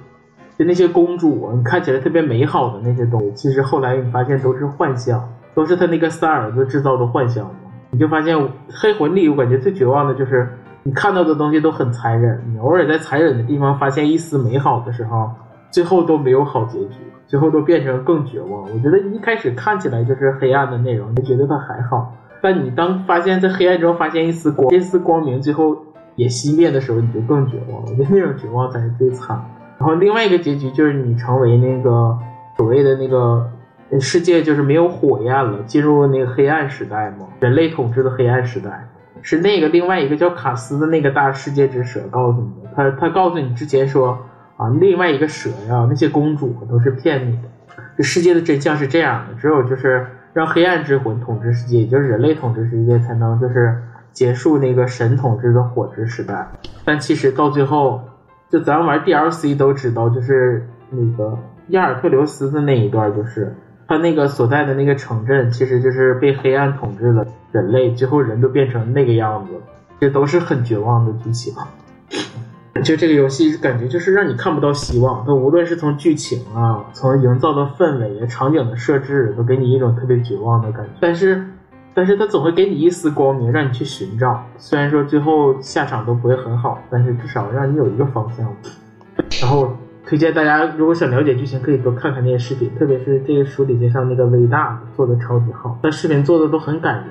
[0.59, 7.51] 就那些公主，你看起来特别美好的那些东西，其实后来你发现都是幻象，都是他那个三儿子制造的幻象。
[7.91, 8.37] 你就发现
[8.71, 10.49] 黑魂里，我感觉最绝望的就是
[10.83, 15.31] 你看到的东西都很残忍，你偶尔在残忍的地方发现一丝美好的时候，
[15.73, 16.99] 最后都没有好结局。
[17.29, 18.63] 最后都变成更绝望。
[18.65, 22.15] 我觉得一开始看起来就是黑暗的内容，你觉得它还好。
[22.43, 25.75] 但你当发现，在黑暗中发现一丝光，一丝光明，最后
[26.15, 27.87] 也熄灭的时候，你就更绝望了。
[27.89, 29.43] 我觉得那种绝望才是最惨。
[29.79, 32.19] 然后另外一个结局就是你成为那个
[32.59, 33.51] 所谓的那个
[33.99, 38.87] 世界，就是没有火焰了，进入那个黑暗时代嘛，人类统治的黑暗时代。
[39.23, 42.71] 是那个另外一个叫卡斯的那个大世界之蛇告诉你的。
[42.77, 44.19] 他他告诉你之前说。
[44.57, 47.49] 啊，另外一个蛇呀，那些公主都是骗你的。
[47.97, 53.83] 这世界的真相是这样的，只有就是让黑暗之魂统治世界，也就是人类统治世界，才能就是
[54.13, 56.47] 结束那个神统治的火之时代。
[56.85, 58.01] 但其实到最后，
[58.51, 61.39] 就咱玩 DLC 都知道，就是那个
[61.69, 63.55] 亚尔特留斯的那一段，就是
[63.89, 69.53] 他那个所在的那个城镇，其实就是被黑暗统治了人类，最后人都变成那个样子，
[70.01, 71.55] 这都是很绝望的剧情。
[72.81, 80.93] 就这个游戏感觉就是让你看不到希望，它无论是从剧情啊，从营造的氛围、场景的设置，都给你一种特别绝望的感觉。
[80.99, 81.45] 但是，
[81.95, 84.43] 但是它总会给你一丝光明，让你去寻找。
[84.57, 88.51] 虽然说最后下场都不会很好，但是至少让你有一个方向。
[89.43, 97.07] 然后推荐大家，如果想了解剧情，可以多看看那些视频，特别是这个书里介绍那个微大做的超级好，那视频做的都很感人。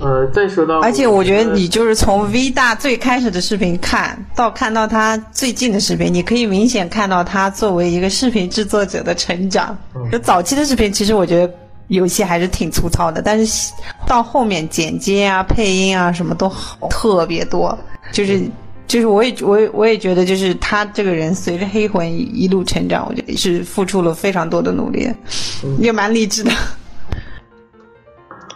[0.00, 9.76] 呃，再说到，而且我觉得你就是从 V 大最开始的视频看到看到他最近的视频，你可以明显看到他作为一个视频制作者的成长。
[10.10, 11.52] 就早期的视频，其实我觉得
[11.88, 13.72] 游戏还是挺粗糙的，但是
[14.06, 17.78] 到后面剪接啊、配音啊什么都好特别多。
[18.10, 18.42] 就是
[18.88, 25.08] 就是，我也我也我也觉得，就是他这个人随着黑魂一路成长，我觉得是付出了非常多的努力，
[25.78, 26.50] 也蛮励志的。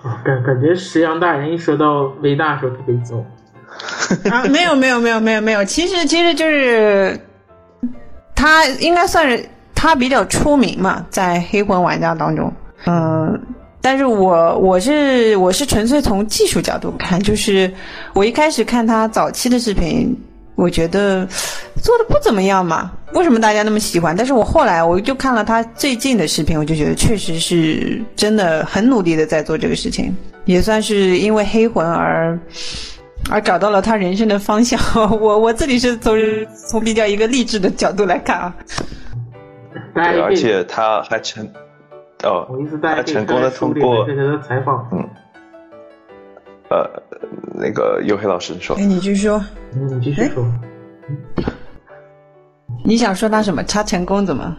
[0.24, 3.26] 感感觉石阳大人一说到微大时候特别激动
[4.32, 4.44] 啊！
[4.44, 7.18] 没有没有没有没有没有，其实其实就是
[8.34, 9.44] 他应该算是
[9.74, 12.52] 他比较出名嘛，在黑魂玩家当中，
[12.86, 13.38] 嗯，
[13.80, 17.70] 但是我我是我是纯粹从技术角度看，就是
[18.14, 20.16] 我一开始看他早期的视频，
[20.58, 21.24] 我觉得
[21.80, 22.90] 做的不怎么样嘛。
[23.14, 24.14] 为什么大家那么喜欢？
[24.14, 32.38] 但是我后来我就看了他最近的视频，我就觉得确实是真的很努力的在做这个事情，也算是因为黑魂而
[33.30, 34.78] 而找到了他人生的方向。
[35.20, 36.14] 我我自己是从
[36.68, 38.54] 从比较一个励志的角度来看啊。
[39.94, 41.48] 对，而且他还成
[42.24, 42.46] 哦，
[42.82, 44.04] 他成功的通过
[44.46, 45.08] 采访，嗯，
[46.70, 47.02] 呃，
[47.54, 50.44] 那个黝黑老师说，哎，你继续说，你继续说。
[52.84, 53.62] 你想说他什么？
[53.64, 54.56] 他成功怎么？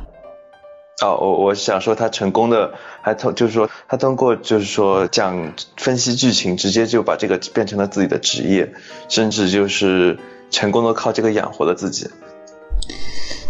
[1.02, 8.74] 哦，我我想说他成功的，还通就是说他通过就是说讲分析剧情，直接就把这个变成了自己的职业，
[9.08, 12.10] 甚至就是成功的靠这个养活了自己。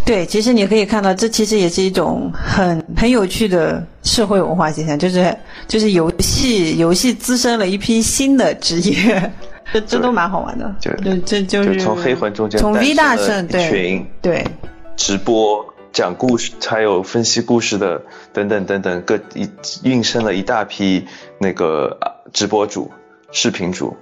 [0.09, 5.37] 对，其实你可以看到，这其实也是一种很很有趣的社会文化现象，就是
[5.67, 9.31] 就是游戏游戏滋生了一批新的职业。
[9.71, 14.43] 这这都蛮好玩的，就这就是从黑魂中间从 V 大圣对对
[14.97, 18.01] 直播讲故事，还有分析故事的
[18.33, 19.47] 等等等等，各一
[19.83, 21.05] 孕生了一大批
[21.39, 21.95] 那个
[22.33, 22.89] 直播主、
[23.31, 23.95] 视频主。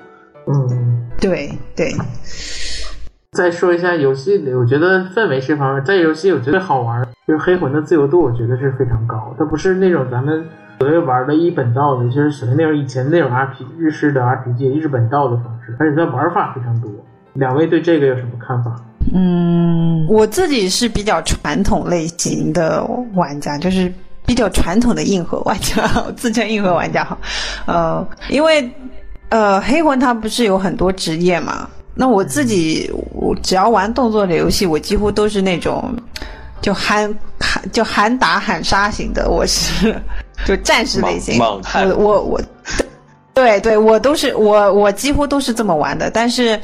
[0.48, 1.94] 嗯，对对。
[3.38, 9.32] 再说一下游戏里，我觉得氛围这方面，在游戏我觉得好玩，就是黑魂的自由度，我觉得是非常高。
[9.38, 10.44] 它不是那种咱们。
[10.80, 16.92] 所谓玩的一本道的，就是属于那种以前那种 R P 日式的 R P G 日本道的方式，而且它玩法非常多。
[17.34, 18.76] 两位对这个有什么看法？
[19.12, 22.84] 嗯，我自己是比较传统类型的
[23.16, 23.92] 玩家，就是
[24.24, 25.82] 比较传统的硬核玩家，
[26.16, 27.18] 自称硬核玩家哈。
[27.66, 28.70] 呃，因为
[29.30, 31.68] 呃黑魂它不是有很多职业嘛？
[31.98, 35.92] 那我自己我只要玩动作的游戏，我几乎都是那种
[36.62, 40.00] 就喊喊就喊打喊杀型的，我是。
[40.46, 41.60] 就战士类型，我
[41.98, 42.42] 我我，
[43.34, 46.12] 对对，我都是我我几乎都是这么玩的。
[46.12, 46.58] 但是，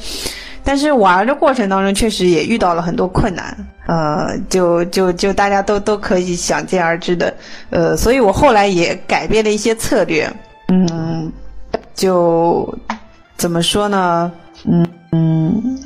[0.62, 3.54] 但是玩的过程当中确实也遇到了很多困难，
[3.86, 7.34] 呃，就就就大家都都可以想见而知的，
[7.70, 10.32] 呃，所以我后来也改变了一些策略，
[10.68, 11.30] 嗯，
[11.96, 12.72] 就
[13.36, 14.30] 怎么说呢，
[14.66, 15.78] 嗯嗯，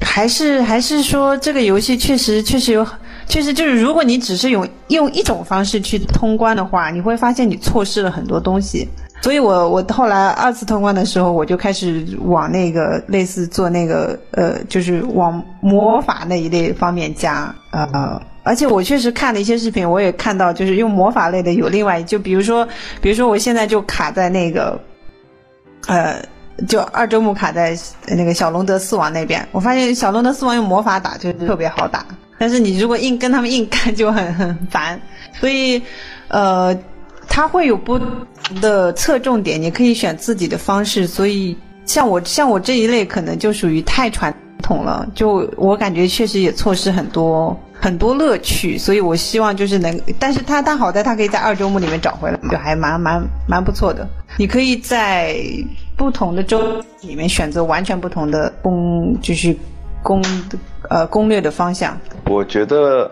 [0.00, 2.86] 还是还是说这个游戏确实确实有。
[3.28, 8.86] 确实，就是如果你只是用用一种方式去通关的话，你会发现你错失了很多东西。
[9.22, 22.66] 所以我我后来二次通关的时候，我就开始往那个类似做那个呃，就是往魔法那一类方面加呃，而且我确实看了一些视频，我也看到就是用魔法类的有另外，就比如说，
[23.00, 24.78] 比如说我现在就卡在那个
[25.86, 26.16] 呃，
[26.68, 27.76] 就二周目卡在
[28.06, 32.04] 那个小龙德四王那边，我发现小龙德四王用魔法打就特别好打。
[32.38, 35.00] 但是你如果硬跟他们硬干就很很烦，
[35.38, 35.80] 所以，
[36.26, 36.76] 呃，
[37.28, 38.00] 他会有不
[38.60, 41.06] 的侧重点，你可以选自己的方式。
[41.06, 48.76] 所以像我像我这一类可能就属于太传统了，就我感觉确实也错失很多很多乐趣。
[48.76, 54.04] 所以我希望就是能，但是他他好在他可以在二周目里面找回来，就还蛮蛮蛮不错的。
[54.36, 55.36] 你可以在
[55.96, 59.56] 不同的周里面选择完全不同的攻，就是
[60.02, 60.22] 攻
[60.88, 61.96] 呃攻略的方向。
[62.26, 63.10] 我觉得，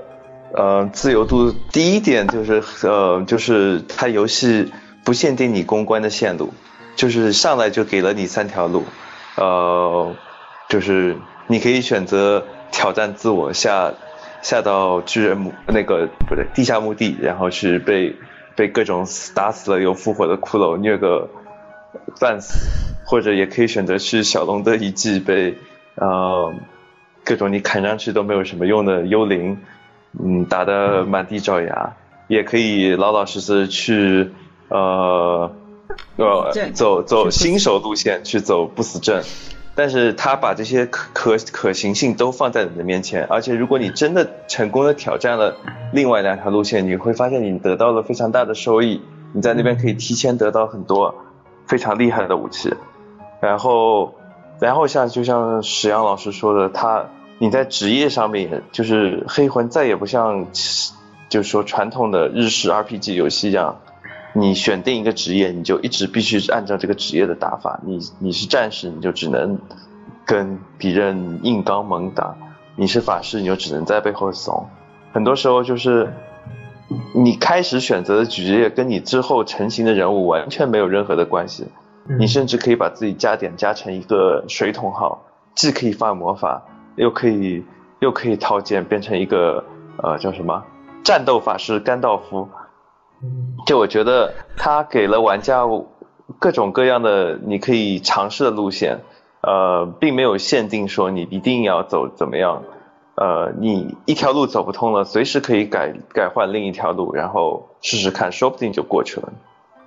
[0.55, 4.73] 呃，自由度第一点就是，呃，就是它游戏
[5.05, 6.53] 不限定你攻关的线路，
[6.97, 8.85] 就是上来就给了你三条路，
[9.37, 10.15] 呃，
[10.69, 11.17] 就是
[11.47, 13.93] 你可以选择挑战自我下
[14.43, 18.17] 下到巨人墓那个不对地下墓地，然后去被
[18.57, 21.29] 被各种打死了又复活的骷髅虐个
[22.21, 25.57] 半死，或者也可以选择去小龙的遗迹被
[25.95, 26.53] 呃。
[27.23, 29.59] 各种你砍上去都没有什么用的幽灵，
[30.19, 31.95] 嗯，打得满地找牙，
[32.29, 34.31] 也可以老老实实去，
[34.69, 35.53] 呃，
[36.17, 39.23] 呃，走走新手路线去走不死阵，
[39.77, 45.57] 但是他把这些可可可行性都放在你的面前，而且如果你真的成功的挑战了
[45.93, 49.03] 另外两条路线，你会发现你得到了非常大的收益，
[49.35, 51.15] 你在那边可以提前得到很多
[51.71, 52.75] 非常厉害的武器，
[53.41, 54.13] 然后。
[54.61, 57.07] 然后像就像史阳老师说的，他
[57.39, 60.49] 你在职业上面，就是黑魂再也不像，
[61.31, 63.79] 就是说传统的日式 RPG 游戏一样，
[64.35, 67.81] 你选定一个职业，你就一直必须按照这个职业的打法。
[67.83, 69.59] 你你是战士，你就只能
[70.27, 72.35] 跟敌人硬刚猛打；
[72.77, 74.69] 你是法师，你就只能在背后怂。
[75.15, 76.13] 很多时候就是
[77.15, 81.67] 你开始选择的职业跟你之后成型的人物完全没有任何的关系。
[82.19, 85.23] 你甚至可以把自己加点加成一个水桶号，
[85.55, 86.63] 既可以发魔法，
[86.97, 87.65] 又可以
[88.01, 89.65] 又可以套件变成一个
[90.03, 90.65] 呃叫什么
[91.05, 92.49] 战斗法师甘道夫。
[93.67, 95.65] 就我觉得他给了玩家
[96.39, 99.01] 各种各样的你可以尝试的路线，
[99.43, 102.63] 呃，并没有限定说你一定要走怎么样，
[103.17, 109.33] 呃，你一条路走不通了，随时可以改改换另一条路，然后试试看，说不定就过去了。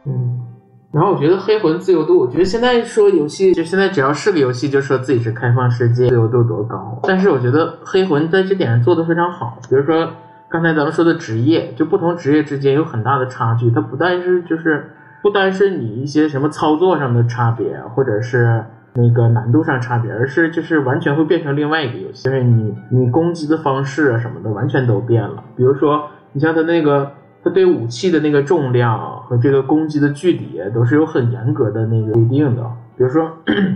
[0.05, 0.45] 嗯，
[0.91, 6.99] 然后我觉得黑魂自由度，我觉得现在说游戏，就现在只要是个游戏，就说自己是开放世界，自由度多高。
[7.03, 10.07] 但是我觉得黑魂在这点上做的非常好，比如说
[10.49, 14.91] 刚才咱们说的职业，就不同职业之间有很大的差距，它不但是就是
[15.23, 18.63] 不单是你一些什么操作上的差别，或者是。
[18.95, 25.43] 那个难度上差别，而是就是完全会变成另外一个游戏，就是你你攻击的方式啊什么的完全都变了。
[25.55, 27.11] 比如说，你像它那个，
[27.43, 32.63] 它对武器的那个重量和这个攻击的距离都是有很严格的那个规定的。
[32.95, 33.31] 比如说，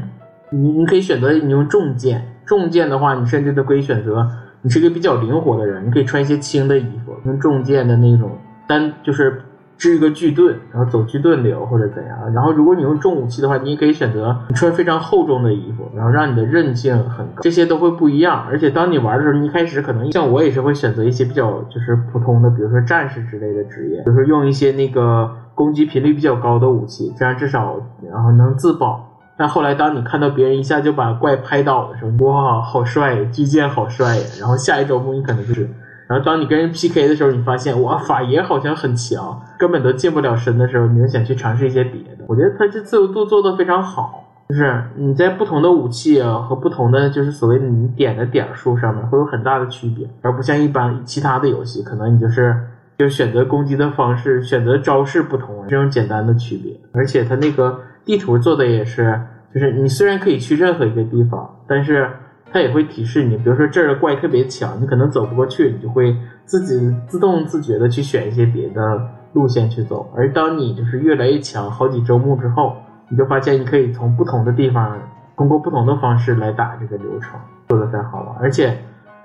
[0.52, 4.30] 你你可以选择你用重剑，重剑的话，你甚至都可以选择
[4.62, 8.38] 你是一个比较灵活的人，你可以穿一些轻的衣服，用重剑的那种
[8.68, 9.42] 单就是。
[9.78, 12.34] 支一个巨盾，然后走巨盾流或者怎样。
[12.34, 17.42] 然后如果你用重武器的话，你也可以选择穿非常厚重的衣服，然后让你的韧性很高。
[17.42, 18.46] 这些都会不一样。
[18.50, 27.80] 而且当你玩的时候，你一开始可能像我也是会选择一些比较就是普通的，比如说战士之类的职业，比如说用一些那个攻击频率比较高的武器，这样至少
[28.12, 29.04] 然后能自保。
[29.38, 34.24] 但后来当你看到别人一下就把怪拍倒的时候，哇，好帅，巨剑好帅呀！
[34.40, 35.70] 然后下一周目你可能就是。
[36.08, 42.24] 然后当你跟人 PK 的时候，你发现哇，法爷好像很强，根本都近不了身的时候，你就想去尝试一些别的。
[42.28, 52.56] 我觉得他这自由度做的非常好，就是你在不同的武器啊和不同的就是所谓你点的点数上面会有很大的区别，而不像一般其他的游戏，可能你就是
[52.98, 56.80] 就选择攻击的方式、选择招式不同这种简单的区别。
[56.94, 59.20] 而且它那个地图做的也是，
[59.54, 62.10] 就是你虽然可以去任何一个地方，但是。
[62.52, 66.16] 它也会提示你，比如说这儿的怪特别强，你可能走不过去，你就会
[66.46, 70.12] 自己自动自觉的去选一些别的路线去走。
[70.16, 72.78] 而当你就是越来越强，好几周目之后，
[73.10, 74.98] 你就发现你可以从不同的地方，
[75.36, 78.36] 通过不同的方式来打这个流程，做的非常好玩。
[78.40, 78.78] 而且，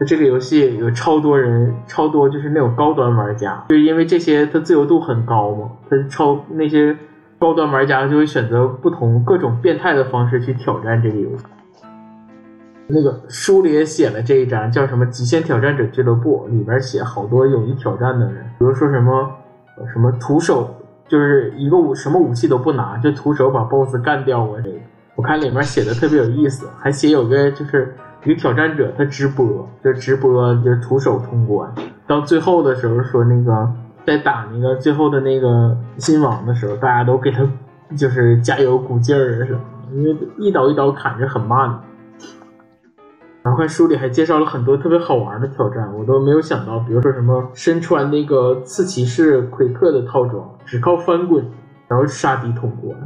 [0.07, 6.97] 这个游戏有超多人，超多就是那种高端玩家，就是因为这些它自由度很高嘛，它超那些
[7.39, 11.45] 高端玩家就会选择不同各种变态的方式去挑战这个游戏。
[12.95, 19.31] 那个书里也写了这一章，叫什么《极限挑战者俱乐部》，里边写好多勇于挑战的人，比如说什么
[19.95, 20.69] 什么徒手，
[21.09, 24.61] 就是一个武什么武器都不拿，就徒手把 BOSS 干掉啊！
[24.63, 24.77] 这个
[25.15, 27.95] 我看里面写的特别有意思，还写有个就是
[28.25, 31.73] 一个挑战者，他直播，就直播就徒手通关，
[32.07, 33.73] 到最后的时候说那个
[34.05, 37.49] 在打那个最后的那个新王的时候，大家都给他
[37.97, 39.61] 就是加油鼓劲儿什么，
[39.95, 41.79] 因为一刀一刀砍是很慢的。
[43.43, 51.45] 然后看书里还介绍了很多特别好玩的挑战，我都没有想到，比如说什么身穿那个刺骑士奎克的套装，只靠翻滚，
[51.89, 52.97] 然后杀敌通关；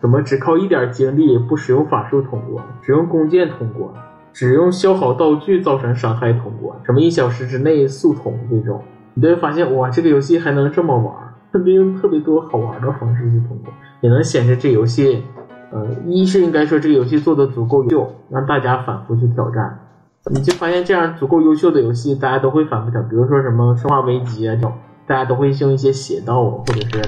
[0.00, 3.88] 什么只靠一点精力不使用法术通关，只用弓箭通关，
[4.32, 8.82] 只用消耗道具造成伤害通关；什么一小时之内速通这种，
[9.14, 11.14] 你就会发现哇，这个游戏还能这么玩，
[11.52, 15.22] 特别用特别多好玩的方式去通关，也能显示这游戏。
[15.70, 19.78] 呃，一是应该说这个游戏做的足够优秀，让大家反复去挑战。
[20.30, 23.00] 你就发现这样足够优秀的游戏，大家都会反复挑。
[23.02, 24.72] 比如说什么《生化危机》啊，这种
[25.06, 27.02] 大家都会用一些邪道或者是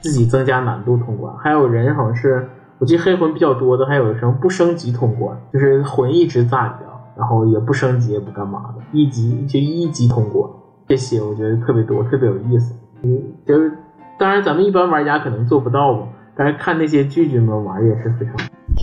[0.00, 1.32] 自己增加难度通关。
[1.36, 6.86] 还有人好像是，我记得黑魂比较多的，还有什么不升级通关，就是魂一直在的，
[7.16, 10.50] 然后也不升级也不干嘛的，一级就一级通关。
[10.88, 12.74] 这些我觉得特别多，特别有意思。
[13.02, 13.72] 嗯，就是
[14.18, 16.08] 当然咱们一般玩家可能做不到吧。
[16.36, 18.34] 但是看那些巨巨们玩也是非常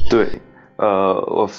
[0.09, 0.41] 对，
[0.77, 1.49] 呃，我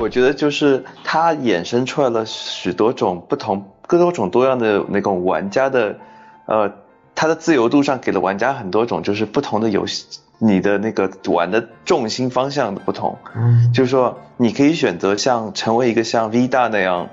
[0.00, 5.98] 我觉得就是它衍生出来了许多种不同、各多种多样的那种玩家的，
[6.46, 6.72] 呃，
[7.14, 17.08] 它的自由度上给了玩家很多种，就是不同的游戏，你的那个玩的重心方向的不同，嗯，就是说你可以选择像成为一个像 V 大那样，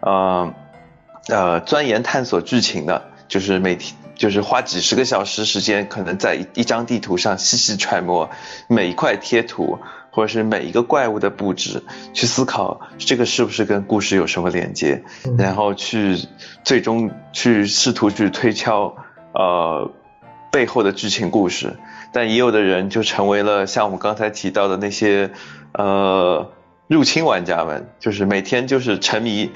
[0.00, 0.54] 呃
[1.28, 3.94] 呃钻研探索剧情的，就是每天。
[4.18, 8.28] 就是花几十个小时时间，可能在一张地图上细细揣摩
[8.68, 9.78] 每一块贴图，
[10.10, 15.04] 或者是每一个怪物的布置，去思考这个是不是跟故事有什么连接，
[15.38, 16.18] 然后去
[16.64, 18.96] 最终去试图去推敲
[19.32, 19.90] 呃
[20.50, 21.78] 背后的剧情故事。
[22.12, 25.30] 但也有的人就成为了像我们刚才提到的那些
[25.72, 26.50] 呃
[26.88, 29.52] 入侵玩家们，就是每天就是沉迷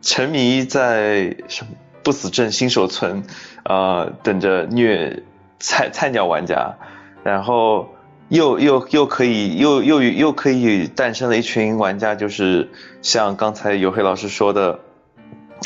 [0.00, 1.72] 沉迷在什么。
[2.08, 3.22] 不死镇新手村，
[3.64, 5.24] 呃，等着虐
[5.58, 6.76] 菜菜鸟玩家，
[7.22, 7.90] 然后
[8.30, 12.70] 又又又可以又又又可以诞生了一群玩家，就是
[13.02, 14.80] 像刚才有黑老师说的，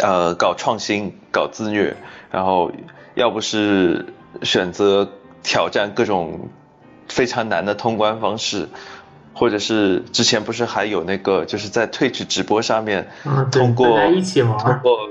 [0.03, 1.95] 呃，搞创新，搞自虐，
[2.33, 2.73] 然后
[3.15, 4.05] 要不是
[4.43, 5.09] 选择
[5.45, 6.49] 挑战各种
[7.07, 8.69] 非常难的通关方式，
[9.33, 13.07] 或者是之前不是还有那个就是在 Twitch 直播上面，
[13.53, 15.09] 通过一起玩，通过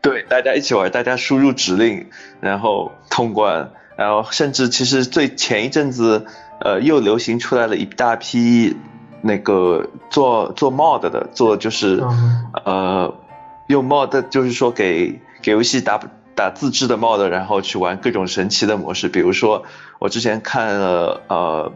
[0.00, 2.06] 对大家一起玩，大家输入指令，
[2.40, 6.26] 然后通关，然后甚至其实最前一阵子，
[6.60, 8.76] 呃，又流行出来了一大批
[9.22, 12.02] 那个做做 mod 的，做就是
[12.64, 13.14] 呃
[13.66, 16.00] 用 mod 就是说给给游戏打
[16.34, 19.64] 打自制的 mod，然后去玩各种神奇的模式，比如说
[19.98, 21.72] 我之前看了呃。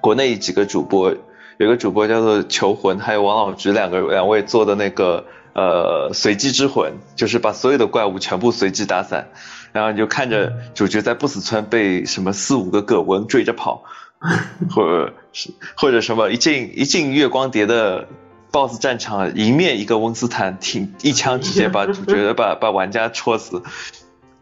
[0.00, 1.14] 国内几个主播，
[1.58, 9.28] 有个主播叫做求魂，还有王老菊两个两位做的那个呃随机之魂，就是把所有的怪物全部随机打散，
[9.72, 13.84] 然后你就看着主角在不死村被什么四五个葛温追着跑，
[14.70, 18.08] 或者是或者什么一进一进月光蝶的
[18.50, 23.62] BOSS 战场迎面一个温斯坦，挺一枪直接把主角 把把玩家戳死，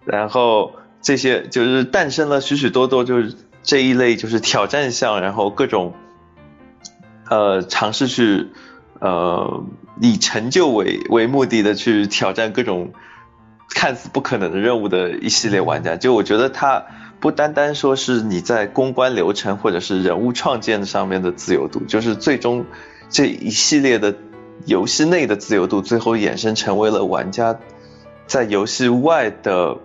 [0.05, 0.73] 然后
[1.03, 3.35] 这些就是诞生了许许多多就是。
[3.63, 5.93] 这一类就是挑战项，然后各种，
[7.29, 8.49] 呃，尝试去，
[9.01, 9.65] 呃，
[10.01, 12.93] 以成就为为目的的去挑战各种
[13.69, 15.97] 看似不可能的任务的一系列玩家。
[15.97, 16.85] 就我觉得它
[17.19, 22.65] 不单单说是你在公关流程或者是人物创建上面的自由度，就是最终
[23.09, 24.15] 这一系列的
[24.67, 27.59] 游戏内的自由度，最后衍生成为了玩家
[28.27, 29.79] 在游戏外的，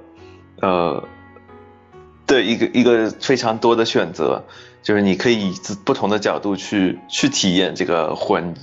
[0.61, 1.03] 呃。
[2.27, 4.45] 的一个一个非常多的选择，
[4.81, 5.53] 就是你可以以
[5.85, 8.55] 不同的角度去去体验这个魂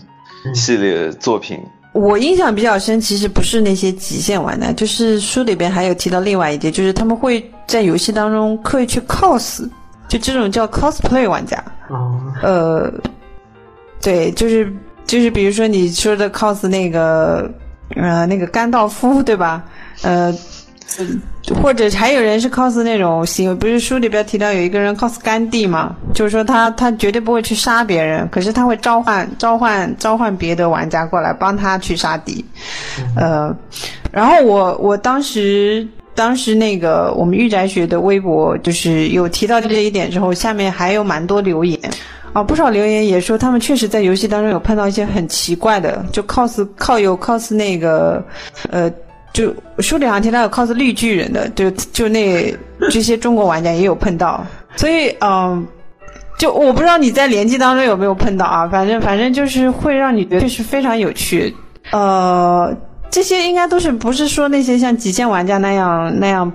[0.55, 1.59] 系列作品。
[1.93, 9.69] 我印象比较深，其实不是那些极限玩的，就是书里边还有提到另外一点，就是他们会在游戏当中刻意去 cos，
[10.09, 11.63] 就这种叫 cosplay 玩家。
[11.89, 12.19] 哦。
[12.43, 12.93] 呃，
[14.01, 14.73] 对，就是
[15.07, 17.51] 就是比如说你说的 cos 那个
[17.97, 19.65] 呃那个甘道夫，对吧？
[20.03, 20.35] 呃。
[21.61, 25.95] 或者还有人是 cos 那种行为，不是书里边提到有一个人 cos 甘地嘛？
[26.15, 32.45] 就是说他他绝对不会去杀别人，可是他会召唤召唤召唤别的玩家过来帮他去杀敌。
[33.17, 33.55] 呃，
[34.13, 41.79] 然后我我当时当时那个我们御宅学的微博就是有提到这一点之后，下面还有蛮多留言
[42.33, 48.25] 啊，不少留言也说他们确实在游戏当中有碰到一些很奇怪的，就 cos 靠有 cos 那个
[48.71, 48.91] 呃。
[49.33, 52.55] 就书里好像提到有 cos 绿巨人的，就就那
[52.91, 54.45] 这些中国玩家也有碰到，
[54.77, 55.67] 所以嗯，
[56.39, 61.55] 就我不知道你在联机当中有没有碰到啊，反正反正就是会让你觉得是非常有趣，
[61.93, 62.77] 呃，
[63.11, 66.53] 这些应该都是不是说那些像极限玩家那样那样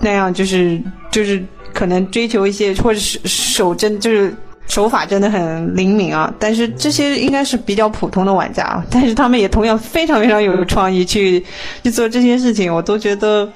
[0.00, 0.80] 那样就是
[1.10, 4.34] 就是可能追求一些或者是守真就是。
[4.66, 11.44] 手法真的很灵敏啊，但是这些应该是比较普通的玩家， 但是他们也同样非常非常有创意去
[11.82, 13.48] 去做这些事情，我都觉得，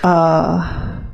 [0.00, 0.58] 呃，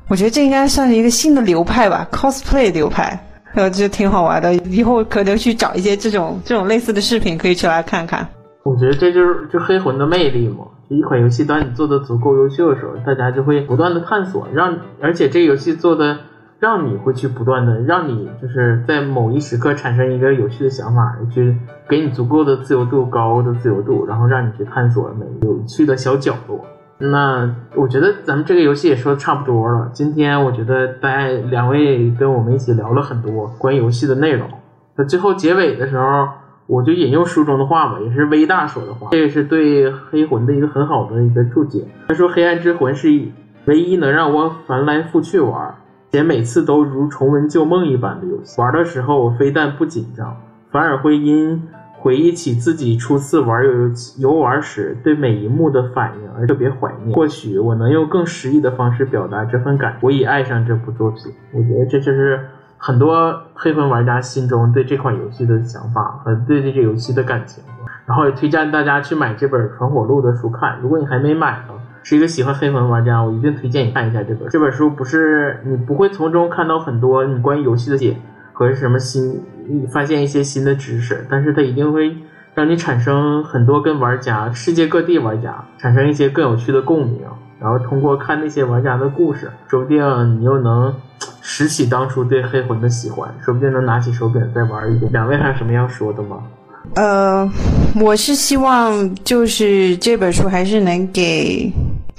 [0.08, 3.18] 我觉得这应该算是一个新的流派吧，cosplay 流派，
[3.54, 8.26] 呃，就挺好玩的，以后可能去找一些这种这种类似的视频可以去来看看。
[8.62, 16.18] 我觉得这就是就黑魂的魅力嘛，就一款游戏当你做的足够优秀的时候，大家就会不断的探索，让而且这个游戏做的。
[16.60, 21.56] 让你会去不断的，让你就是在某一时刻产生一个有趣的想法，去
[21.88, 26.64] 给你足够的自由度、高的自由度，然后让你去探索每有趣的小角落。
[26.98, 29.88] 那我觉得咱们这个游戏也说的差不多了。
[29.92, 34.48] 今天我觉得大家两位跟我们一起聊了很多关于游戏的内容。
[34.96, 36.26] 那最后结尾的时候，
[36.66, 41.84] 我就引用书中的话吧，也是微大说的话，这也是对黑魂的一个很好的一个注解。
[42.08, 43.08] 他说：“黑暗之魂是
[43.66, 45.72] 唯一能让我翻来覆去玩。”
[46.10, 50.36] 且每次都如重温旧梦一般的游戏，玩的时候我非但不紧张，
[50.70, 51.68] 反而会因
[51.98, 57.14] 回忆起自己初次玩游游玩时对每一幕的反应而特别怀念。
[57.14, 59.96] 或许我能用更诗意的方式表达这份感。
[60.00, 62.40] 我已爱上这部作品，我觉得这就是
[62.76, 67.62] 很多黑魂玩家心中对这款游戏的想法和对这个游戏的感情。
[68.06, 70.78] 然后也推荐大家去买这本《传火录》的书看。
[70.80, 71.62] 如果你还没买？
[72.02, 74.88] 是一个喜欢黑魂的玩家，我一定推荐你看一下这本这本书。
[74.90, 78.16] 不是你不会从中看到很多你关于游戏的解
[78.52, 79.42] 和什么新
[79.92, 82.16] 发现一些新的知识，但是它一定会
[82.54, 87.20] 让你产生很多跟玩家世界各地玩家产生一些更有趣的共鸣。
[87.60, 89.98] 然后通过看那些玩家的故事，说不定
[90.38, 90.94] 你又能
[91.42, 95.10] 拾起当初对黑魂的喜欢，说不定能拿起手柄再玩一遍。
[95.10, 96.36] 两位还有什么要说的吗？
[96.94, 97.50] 呃，
[98.00, 101.70] 我是希望就是这本书还是能给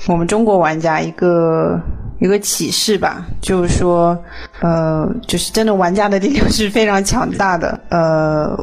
[0.07, 1.80] 我们中国玩家一个
[2.19, 4.17] 一个启示吧，就是说，
[4.61, 7.80] 呃，就是真的玩家的力量是非常强大的。
[7.89, 8.57] 呃，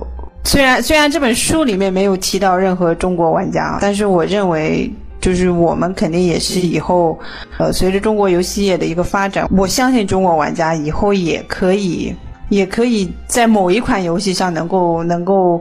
[0.44, 4.90] 虽然虽然这本书里面没有提到任何中国玩家，但是我认为
[5.20, 7.18] 就是我们肯定也是以后，
[7.58, 12.14] 呃，随着中国游戏业的一个发展，我相信中国玩家以后也可以。
[12.48, 15.60] 也可以在某一款游戏上能够能够，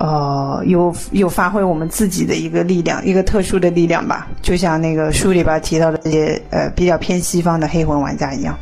[0.00, 4.26] 呃，有有发挥我们自己的一个力量，一个特殊的力量吧。
[4.40, 8.58] 就像那个书里边提到的这些呃比较偏西方的黑魂玩家一样。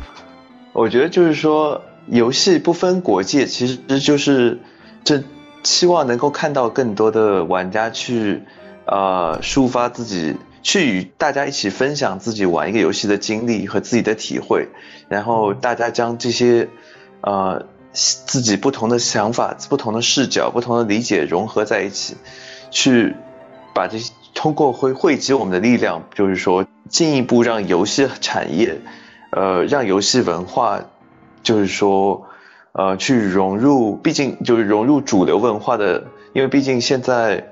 [0.73, 4.59] 我觉得就是说，游戏不分国界，其实就是
[5.05, 5.23] 这
[5.63, 8.43] 希望能够看到更多的玩家去
[8.85, 10.35] 呃抒发自己。
[10.61, 14.67] 去与大家一起分享自己玩一个游戏的经历和自己的体会，
[15.07, 16.67] 然后大家将这些，
[17.21, 22.15] 呃，自己不同的想法、不同的视角、不同的理解融合在一起，
[22.71, 23.15] 去
[23.73, 23.97] 把这
[24.33, 28.79] 通过汇汇集我们的力量，就是说进一步让游戏产业，
[29.31, 30.81] 呃，让游戏文化，
[31.43, 32.27] 就是说，
[32.71, 37.47] 呃，去融入，毕竟就是融入主流文化的，因为毕竟现在。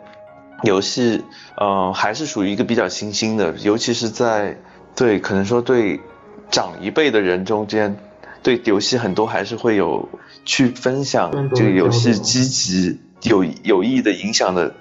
[0.64, 1.24] 游戏，
[1.56, 4.58] 呃，还是属于一个比较新兴的，尤其是在
[4.96, 6.02] 对可能说对
[6.50, 7.96] 长一辈的人中间，
[8.44, 10.10] 对游戏很多还是会有
[10.46, 14.76] 去分享这个游戏积极有有益的影响的，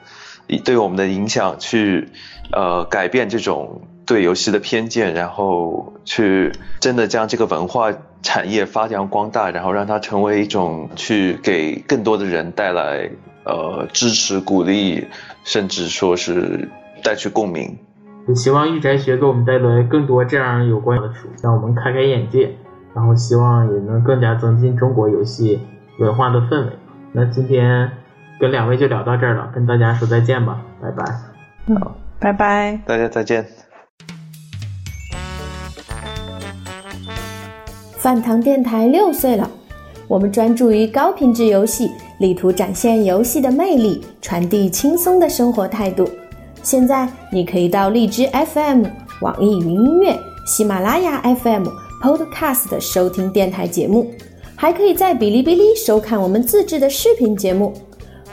[0.64, 2.08] 对我们的影响去
[2.52, 7.92] 呃改变这种对游戏的偏见，然后去真的将这个文化
[8.22, 13.10] 产业发扬光大，然后让它成为一种去给更多的人带来。
[13.48, 15.06] 呃，支持、鼓励，
[15.44, 16.68] 甚至说是
[17.04, 17.78] 带去共鸣。
[18.26, 22.56] 也希望御宅学给我们带来更多这样有关的书，让我们开开眼界，
[22.96, 25.60] 然后希望也能更加增进中国游戏
[25.98, 26.72] 文化的氛围。
[27.12, 27.90] 那今天
[28.40, 31.04] 跟两位就聊到这儿了，跟大家说再见吧，拜拜。
[31.78, 33.46] 好，拜拜，大家再见。
[37.98, 39.50] 饭堂电台六岁了，
[40.08, 41.90] 我们专注于高品质游戏。
[42.18, 46.08] 力图展现游戏的魅力，传递轻松的生活态度。
[46.62, 48.86] 现在你可以到荔枝 FM、
[49.20, 51.66] 网易云音乐、喜马拉雅 FM、
[52.02, 54.12] Podcast 收听电台节目，
[54.54, 57.72] 还可以在哔哩哔哩收看我们自制的视频节目。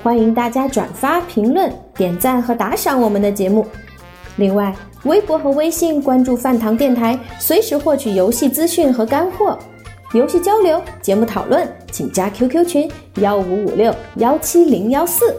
[0.02, 3.65] 欢迎大家转发、评论、点赞和打赏我们的节目。
[4.35, 4.76] 另外，
[5.06, 9.57] 微博和微信关注饭堂电台，随时获取游戏资讯和干货。
[10.14, 15.34] 游戏交流、节目讨论，请加 QQ 群幺五五六幺七零幺四。